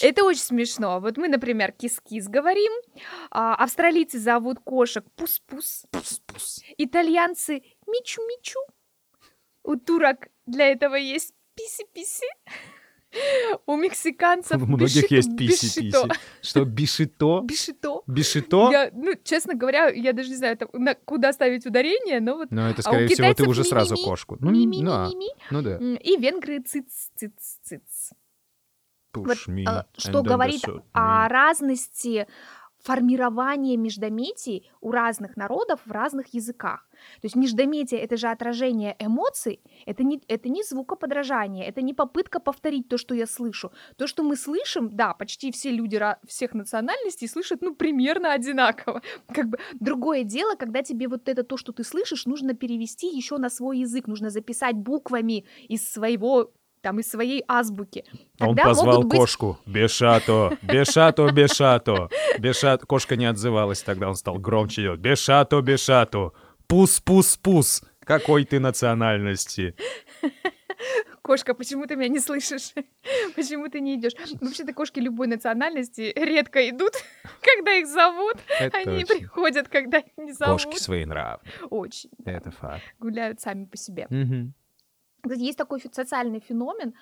Это 0.02 0.24
очень 0.24 0.42
смешно. 0.42 1.00
Вот 1.00 1.18
мы, 1.18 1.28
например, 1.28 1.72
кис-кис 1.72 2.28
говорим, 2.28 2.72
а, 3.32 3.56
австралийцы 3.56 4.20
зовут 4.20 4.60
кошек 4.64 5.06
пус-пус, 5.16 5.86
итальянцы 6.78 7.62
мичу-мичу, 7.88 8.60
у 9.64 9.76
турок 9.76 10.28
для 10.46 10.72
этого 10.72 10.96
есть 10.96 11.34
писи-писи, 11.56 12.26
у 13.66 13.76
мексиканцев 13.76 14.62
У 14.62 14.66
многих 14.66 15.04
биши- 15.04 15.16
есть 15.16 15.30
писи-писи. 15.38 15.82
бишито. 15.82 16.08
Что, 16.42 16.66
бишито? 16.66 17.42
Бишито. 17.44 18.04
Бишито? 18.08 18.70
Я, 18.72 18.92
ну, 18.94 19.14
честно 19.24 19.56
говоря, 19.56 19.90
я 19.90 20.14
даже 20.14 20.30
не 20.30 20.36
знаю, 20.36 20.58
там, 20.58 20.70
на- 20.74 20.96
куда 20.96 21.34
ставить 21.34 21.66
ударение, 21.66 22.20
но 22.20 22.36
вот 22.36 22.52
Ну, 22.52 22.62
это, 22.68 22.80
А 22.80 22.82
скорее 22.84 23.08
всего, 23.08 23.34
ты 23.34 23.48
уже 23.48 23.64
сразу 23.64 23.96
ми-ми-ми. 23.96 24.10
кошку. 24.10 24.38
Ну, 24.40 24.52
ну, 24.52 24.58
а, 24.58 24.60
ми-ми-ми-ми. 24.60 25.30
ну 25.52 25.62
да. 25.62 25.78
И 25.78 26.18
венгры 26.18 26.60
циц-циц-циц. 26.64 28.12
Вот, 29.12 29.38
э, 29.48 29.84
что 29.98 30.22
говорит 30.22 30.64
о 30.94 31.28
разности 31.28 32.28
формирования 32.82 33.78
междометий 33.78 34.70
у 34.82 34.92
разных 34.92 35.38
народов 35.38 35.82
в 35.86 35.92
разных 35.92 36.34
языках. 36.34 36.88
То 37.22 37.26
есть 37.26 37.36
междометие— 37.36 38.00
это 38.02 38.18
же 38.18 38.28
отражение 38.28 38.96
эмоций, 39.00 39.62
это 39.86 40.04
не, 40.04 40.22
это 40.28 40.50
не 40.50 40.64
звукоподражание, 40.64 41.66
это 41.66 41.82
не 41.82 41.94
попытка 41.94 42.40
повторить 42.40 42.88
то, 42.90 42.98
что 42.98 43.16
я 43.16 43.26
слышу. 43.26 43.72
То, 43.98 44.08
что 44.08 44.24
мы 44.24 44.36
слышим, 44.36 44.90
да, 44.90 45.14
почти 45.14 45.52
все 45.52 45.72
люди 45.72 46.00
всех 46.28 46.54
национальностей 46.54 47.28
слышат, 47.28 47.62
ну, 47.62 47.76
примерно 47.76 48.34
одинаково. 48.34 49.02
Как 49.34 49.48
бы 49.48 49.60
другое 49.80 50.24
дело, 50.24 50.56
когда 50.56 50.82
тебе 50.82 51.08
вот 51.08 51.28
это 51.30 51.44
то, 51.44 51.58
что 51.58 51.72
ты 51.72 51.84
слышишь, 51.84 52.26
нужно 52.26 52.54
перевести 52.54 53.08
еще 53.08 53.38
на 53.38 53.50
свой 53.50 53.80
язык, 53.80 54.08
нужно 54.08 54.30
записать 54.30 54.76
буквами 54.76 55.46
из 55.68 55.88
своего 55.88 56.52
там 56.82 57.00
из 57.00 57.10
своей 57.10 57.44
азбуки. 57.48 58.06
Он 58.40 58.56
Тогда 58.56 58.64
позвал 58.66 58.96
могут 58.96 59.10
быть 59.10 59.20
кошку. 59.20 59.60
Бешато, 59.66 60.58
бешато, 60.62 61.32
бешато. 61.32 62.10
Бешат... 62.40 62.86
Кошка 62.86 63.16
не 63.16 63.26
отзывалась, 63.26 63.82
тогда 63.82 64.10
он 64.10 64.16
стал 64.16 64.38
громче 64.38 64.84
делать. 64.84 65.00
Бешато, 65.00 65.62
бешато. 65.62 66.32
Пус, 66.68 67.00
пус, 67.00 67.38
пус. 67.38 67.84
Какой 68.04 68.46
ты 68.46 68.60
национальности? 68.60 69.76
Кошка, 71.22 71.54
почему 71.54 71.86
ты 71.86 71.96
меня 71.96 72.08
не 72.08 72.20
слышишь? 72.20 72.74
Почему 73.36 73.68
ты 73.70 73.82
не 73.82 73.96
идешь? 73.96 74.14
Вообще-то 74.42 74.74
кошки 74.74 75.00
любой 75.00 75.28
национальности 75.28 76.12
редко 76.16 76.68
идут, 76.70 76.94
когда 77.42 77.74
их 77.74 77.86
зовут. 77.86 78.38
Это 78.60 78.78
Они 78.80 79.02
точно. 79.02 79.16
приходят, 79.16 79.68
когда 79.68 80.00
их 80.00 80.18
не 80.18 80.32
зовут. 80.32 80.64
Кошки 80.64 80.80
своенравны. 80.82 81.48
Очень. 81.70 82.10
да. 82.18 82.32
Это 82.32 82.50
факт. 82.50 82.82
Гуляют 82.98 83.42
сами 83.42 83.66
по 83.66 83.78
себе. 83.78 84.08
Мгм. 84.10 84.54
Есть 85.26 85.58
такой 85.58 85.80
социальный 85.82 86.40
феномен, 86.40 86.94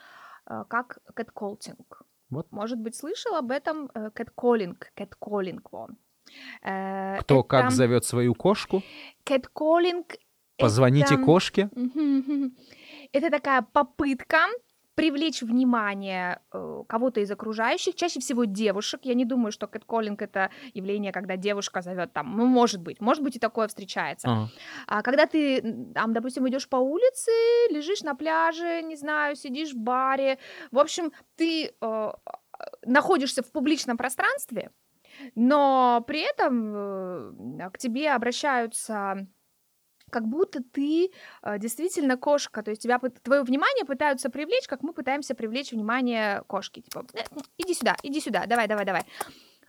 э, 0.49 0.63
как 0.67 0.99
кэтколтинг. 1.13 2.03
Вот. 2.29 2.51
Может 2.51 2.79
быть, 2.79 2.95
слышал 2.95 3.35
об 3.35 3.51
этом 3.51 3.89
э, 3.93 4.09
кэтколлинг, 4.11 4.91
кэтколлинг, 4.95 5.71
вон. 5.71 5.97
Э, 6.61 7.17
Кто 7.21 7.43
как 7.43 7.65
это- 7.67 7.75
зовет 7.75 8.03
свою 8.05 8.33
кошку? 8.35 8.81
Кэтколлинг 9.23 10.15
Позвоните 10.57 11.15
это- 11.15 11.23
кошке. 11.23 11.69
Это 13.13 13.29
такая 13.29 13.61
попытка 13.61 14.37
привлечь 14.97 15.43
внимание 15.43 16.39
э, 16.51 16.83
кого-то 16.89 17.19
из 17.19 17.29
окружающих, 17.29 17.93
чаще 17.93 18.19
всего 18.19 18.45
девушек. 18.45 19.01
Я 19.03 19.13
не 19.13 19.25
думаю, 19.25 19.51
что 19.51 19.67
кэтколлинг 19.67 20.23
это 20.23 20.49
явление, 20.73 21.11
когда 21.11 21.37
девушка 21.37 21.81
зовет 21.81 22.13
там, 22.13 22.35
ну, 22.35 22.47
может 22.47 22.81
быть, 22.81 22.99
может 22.99 23.23
быть 23.23 23.35
и 23.35 23.39
такое 23.39 23.67
встречается. 23.67 24.27
А, 24.27 24.47
А 24.87 25.03
когда 25.03 25.27
ты, 25.27 25.61
там, 25.93 26.13
допустим, 26.13 26.49
идешь 26.49 26.67
по 26.67 26.77
улице, 26.77 27.29
лежишь 27.69 28.01
на 28.01 28.15
пляже, 28.15 28.81
не 28.81 28.95
знаю, 28.95 29.35
сидишь 29.35 29.73
в 29.73 29.77
баре, 29.77 30.39
в 30.71 30.79
общем, 30.79 31.11
ты 31.35 31.75
э, 31.79 32.11
находишься 32.83 33.43
в 33.43 33.51
публичном 33.51 33.97
пространстве, 33.97 34.71
но 35.35 36.03
при 36.07 36.21
этом 36.21 36.73
э, 36.75 37.69
к 37.71 37.77
тебе 37.77 38.09
обращаются 38.13 39.27
как 40.09 40.27
будто 40.27 40.61
ты 40.63 41.11
э, 41.43 41.59
действительно 41.59 42.17
кошка, 42.17 42.63
то 42.63 42.71
есть 42.71 42.81
тебя 42.81 42.99
твое 42.99 43.43
внимание 43.43 43.85
пытаются 43.85 44.29
привлечь, 44.29 44.67
как 44.67 44.81
мы 44.83 44.93
пытаемся 44.93 45.35
привлечь 45.35 45.71
внимание 45.71 46.43
кошки, 46.47 46.81
типа 46.81 47.05
«Э, 47.13 47.23
иди 47.57 47.73
сюда, 47.73 47.95
иди 48.03 48.19
сюда, 48.21 48.45
давай, 48.45 48.67
давай, 48.67 48.85
давай. 48.85 49.03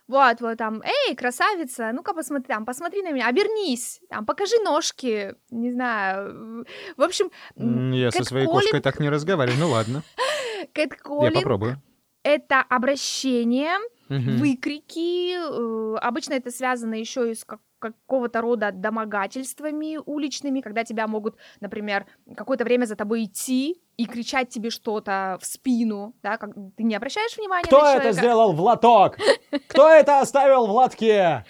Вот, 0.07 0.41
вот 0.41 0.57
там, 0.57 0.81
эй, 0.81 1.15
красавица, 1.15 1.91
ну-ка 1.93 2.13
посмотри, 2.13 2.47
там, 2.47 2.65
посмотри 2.65 3.03
на 3.03 3.11
меня, 3.11 3.27
обернись, 3.27 4.01
там, 4.09 4.25
покажи 4.25 4.55
ножки, 4.63 5.35
не 5.51 5.71
знаю. 5.71 6.65
В 6.97 7.01
общем, 7.03 7.29
Я 7.55 8.09
со 8.11 8.23
своей 8.23 8.47
кошкой 8.47 8.81
так 8.81 8.99
не 8.99 9.09
разговариваю. 9.09 9.59
Ну 9.59 9.69
ладно, 9.69 10.01
я 10.75 11.31
попробую.— 11.31 11.81
это 12.23 12.61
обращение, 12.61 13.77
выкрики. 14.09 15.35
э, 15.35 15.97
Обычно 15.99 16.33
это 16.33 16.49
связано 16.51 16.95
еще 16.95 17.29
и 17.31 17.35
с 17.35 17.45
как- 17.45 17.61
какого-то 17.79 18.41
рода 18.41 18.71
домогательствами 18.71 19.97
уличными, 20.05 20.61
когда 20.61 20.83
тебя 20.83 21.07
могут, 21.07 21.37
например, 21.59 22.05
какое-то 22.35 22.63
время 22.63 22.85
за 22.85 22.95
тобой 22.95 23.23
идти 23.25 23.81
и 23.97 24.05
кричать 24.05 24.49
тебе 24.49 24.69
что-то 24.69 25.37
в 25.41 25.45
спину, 25.45 26.13
да, 26.23 26.37
как 26.37 26.51
ты 26.77 26.83
не 26.83 26.95
обращаешь 26.95 27.35
внимания 27.37 27.63
Кто 27.65 27.81
на 27.81 27.91
это 27.93 27.99
человека. 28.01 28.13
сделал 28.21 28.53
в 28.53 28.61
лоток? 28.61 29.17
Кто 29.67 29.89
это 29.89 30.19
оставил 30.19 30.67
в 30.67 30.71
лотке? 30.71 31.45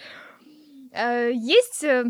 Э, 0.92 1.30
Есть 1.32 1.84
э, 1.84 2.04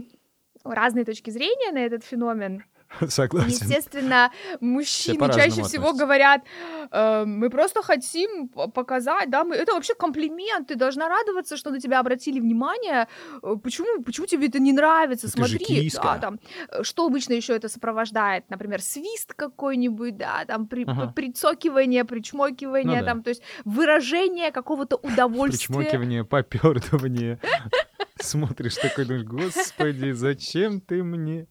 разные 0.64 1.04
точки 1.04 1.30
зрения 1.30 1.72
на 1.72 1.78
этот 1.78 2.04
феномен. 2.04 2.64
Согласен. 3.08 3.50
Естественно, 3.50 4.30
мужчины 4.60 5.28
чаще 5.32 5.62
всего 5.62 5.88
относятся. 5.88 5.92
говорят, 6.04 6.42
«Э, 6.90 7.24
мы 7.24 7.50
просто 7.50 7.82
хотим 7.82 8.48
показать, 8.48 9.30
да, 9.30 9.44
мы... 9.44 9.54
это 9.56 9.72
вообще 9.74 9.94
комплимент, 9.94 10.68
ты 10.68 10.74
должна 10.74 11.08
радоваться, 11.08 11.56
что 11.56 11.70
на 11.70 11.80
тебя 11.80 12.00
обратили 12.00 12.40
внимание, 12.40 13.06
Э, 13.42 13.56
почему, 13.62 14.02
почему 14.02 14.26
тебе 14.26 14.48
это 14.48 14.58
не 14.58 14.72
нравится, 14.72 15.26
Ну, 15.36 15.44
ты 15.44 15.48
смотри, 15.50 15.90
да, 15.94 16.18
там, 16.18 16.38
Э, 16.68 16.82
что 16.82 17.06
обычно 17.06 17.34
еще 17.34 17.54
это 17.54 17.68
сопровождает, 17.68 18.44
например, 18.50 18.80
свист 18.82 19.34
какой-нибудь, 19.34 20.16
да, 20.16 20.44
там, 20.46 20.66
при, 20.66 20.84
Ага. 20.84 21.12
прицокивание, 21.14 22.04
причмокивание, 22.04 23.00
Ну 23.00 23.04
да. 23.04 23.06
там, 23.06 23.22
то 23.22 23.30
есть 23.30 23.42
выражение 23.64 24.50
какого-то 24.50 24.96
удовольствия. 24.96 25.68
Причмокивание, 25.76 26.24
попёрдывание. 26.24 27.38
Смотришь 28.20 28.76
такой, 28.76 29.04
думаешь, 29.04 29.24
господи, 29.24 30.10
зачем 30.12 30.80
ты 30.80 31.02
мне? 31.02 31.46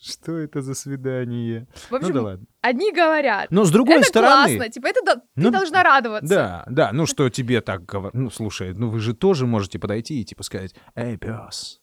Что 0.00 0.36
это 0.38 0.62
за 0.62 0.74
свидание? 0.74 1.68
В 1.90 1.94
общем, 1.94 2.08
ну 2.08 2.14
да 2.14 2.22
ладно. 2.22 2.46
одни 2.62 2.90
говорят, 2.90 3.50
Но 3.50 3.64
с 3.64 3.70
другой 3.70 3.96
это 3.98 4.06
стороны... 4.08 4.56
классно, 4.56 4.68
типа, 4.72 4.86
это 4.86 5.04
до- 5.04 5.22
Ну, 5.36 5.44
ты 5.44 5.50
должна 5.50 5.82
радоваться. 5.82 6.34
Да, 6.34 6.64
да, 6.70 6.90
ну 6.92 7.04
что 7.04 7.28
тебе 7.28 7.60
так 7.60 7.84
говорят? 7.84 8.14
Ну 8.14 8.30
слушай, 8.30 8.72
ну 8.72 8.88
вы 8.88 9.00
же 9.00 9.14
тоже 9.14 9.46
можете 9.46 9.78
подойти 9.78 10.20
и 10.20 10.24
типа 10.24 10.42
сказать, 10.42 10.74
эй, 10.94 11.18
пес, 11.18 11.82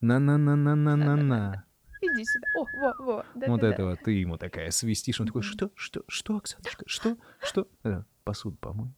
на-на-на-на-на-на-на. 0.00 1.64
Иди 2.02 2.24
сюда. 2.24 2.46
О, 2.56 2.64
во, 2.78 3.04
во. 3.04 3.24
Да, 3.36 3.46
Вот 3.46 3.60
да, 3.60 3.68
да. 3.68 3.72
этого 3.74 3.96
ты 3.96 4.10
ему 4.12 4.36
такая 4.38 4.70
свистишь, 4.72 5.20
он 5.20 5.26
такой, 5.28 5.42
что, 5.42 5.70
что, 5.76 6.02
что, 6.08 6.36
Оксаночка, 6.36 6.84
что, 6.88 7.16
что? 7.40 7.68
Э, 7.84 8.02
Посуду 8.24 8.56
помой. 8.56 8.88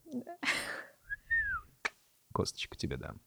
Косточку 2.32 2.76
тебе 2.76 2.96
дам. 2.96 3.20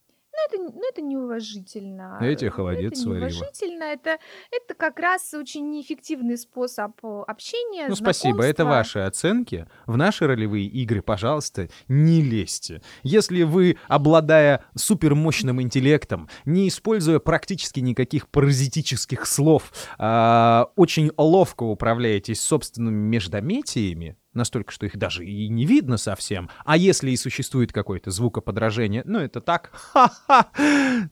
Ну, 0.57 0.67
это, 0.67 0.75
ну, 0.75 0.89
это 0.89 1.01
неуважительно. 1.01 2.17
Тебе 2.19 2.49
Ну, 2.49 2.55
холодец 2.55 2.91
это 2.99 3.09
неуважительно. 3.09 3.83
Это, 3.83 4.17
это 4.51 4.73
как 4.75 4.99
раз 4.99 5.33
очень 5.33 5.69
неэффективный 5.69 6.37
способ 6.37 6.93
э, 7.03 7.23
общения, 7.27 7.87
Ну, 7.87 7.95
спасибо, 7.95 8.43
это 8.43 8.63
знакомства. 8.63 8.99
ваши 8.99 8.99
оценки. 9.07 9.67
В 9.85 9.97
наши 9.97 10.27
ролевые 10.27 10.65
игры, 10.65 11.01
пожалуйста, 11.01 11.69
не 11.87 12.21
лезьте. 12.21 12.81
Если 13.03 13.43
вы, 13.43 13.77
обладая 13.87 14.63
супермощным 14.75 15.61
интеллектом, 15.61 16.29
не 16.45 16.67
используя 16.67 17.19
практически 17.19 17.79
никаких 17.79 18.27
паразитических 18.29 19.25
слов, 19.25 19.71
а, 19.97 20.69
очень 20.75 21.11
ловко 21.17 21.63
управляетесь 21.63 22.41
собственными 22.41 23.07
междометиями, 23.07 24.17
настолько, 24.33 24.71
что 24.71 24.85
их 24.85 24.97
даже 24.97 25.25
и 25.25 25.47
не 25.49 25.65
видно 25.65 25.97
совсем, 25.97 26.49
а 26.65 26.77
если 26.77 27.11
и 27.11 27.17
существует 27.17 27.73
какое-то 27.73 28.11
звукоподражение, 28.11 29.03
ну, 29.05 29.19
это 29.19 29.41
так, 29.41 29.71
ха-ха, 29.73 30.47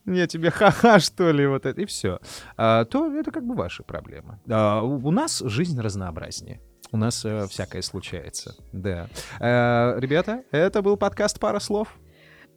я 0.05 0.27
тебе 0.27 0.51
ха-ха, 0.51 0.99
что 0.99 1.32
ли, 1.32 1.47
вот 1.47 1.65
это, 1.65 1.82
и 1.82 1.86
все, 1.86 2.19
то 2.55 2.86
это 3.17 3.32
как 3.32 3.45
бы 3.45 3.55
ваши 3.55 3.84
проблемы. 3.84 4.39
А, 4.49 4.82
у 4.82 5.12
нас 5.12 5.39
жизнь 5.39 5.79
разнообразнее. 5.79 6.62
У 6.91 6.97
нас 6.97 7.23
э, 7.23 7.45
всякое 7.47 7.84
случается, 7.84 8.55
да. 8.73 9.10
Э, 9.39 9.99
ребята, 9.99 10.43
это 10.49 10.82
был 10.82 10.97
подкаст 10.97 11.39
«Пара 11.39 11.60
слов». 11.60 11.95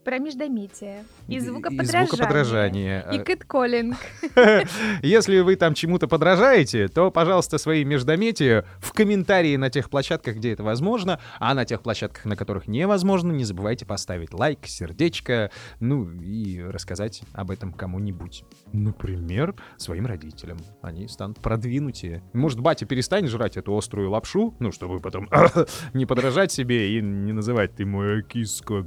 Про 0.05 0.19
междометие. 0.19 1.05
И 1.29 1.37
И 1.37 1.39
звукоподражание. 1.39 2.07
звукоподражание. 2.09 3.07
И 3.13 3.19
Э, 3.19 3.23
кэтколлинг. 3.25 3.97
Если 5.03 5.39
вы 5.41 5.55
там 5.55 5.75
чему-то 5.75 6.09
подражаете, 6.09 6.89
то, 6.89 7.13
пожалуйста, 7.13 7.59
свои 7.59 7.85
междометия 7.85 8.65
в 8.81 8.93
комментарии 8.93 9.55
на 9.57 9.71
тех 9.71 9.91
площадках, 9.91 10.37
где 10.37 10.53
это 10.53 10.65
возможно, 10.65 11.21
а 11.39 11.55
на 11.55 11.65
тех 11.65 11.83
площадках, 11.83 12.25
на 12.25 12.35
которых 12.35 12.67
невозможно, 12.67 13.31
не 13.31 13.45
забывайте 13.45 13.87
поставить 13.87 14.35
лайк, 14.35 14.67
сердечко, 14.67 15.53
ну 15.79 16.11
и 16.11 16.61
рассказать 16.61 17.23
об 17.33 17.53
этом 17.53 17.73
кому-нибудь. 17.73 18.45
Например, 18.73 19.55
своим 19.77 20.07
родителям. 20.07 20.59
Они 20.83 21.07
станут 21.07 21.39
продвинутее. 21.39 22.25
Может, 22.33 22.59
батя 22.59 22.87
перестанет 22.87 23.31
жрать 23.31 23.57
эту 23.57 23.77
острую 23.77 24.11
лапшу, 24.11 24.55
ну, 24.59 24.73
чтобы 24.73 24.99
потом 24.99 25.29
не 25.95 26.07
подражать 26.07 26.51
себе 26.51 26.99
и 26.99 27.01
не 27.01 27.33
называть 27.33 27.77
«ты 27.77 27.87
моя 27.87 28.21
киска». 28.23 28.83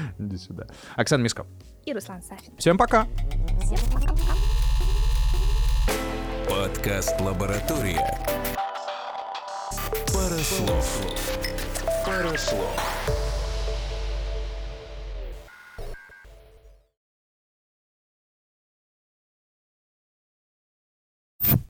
Иди 0.18 0.36
сюда. 0.36 0.66
Оксана 0.96 1.22
Мисков. 1.22 1.46
И 1.84 1.92
Руслан 1.92 2.22
Сафин. 2.22 2.56
Всем 2.58 2.78
пока! 2.78 3.06
Всем 3.60 3.78
пока-пока. 3.92 4.34
Подкаст 6.48 7.20
«Лаборатория». 7.20 8.18
Пара 10.12 10.38
слов. 10.38 11.02
Пара 12.04 12.36
слов. 12.36 13.21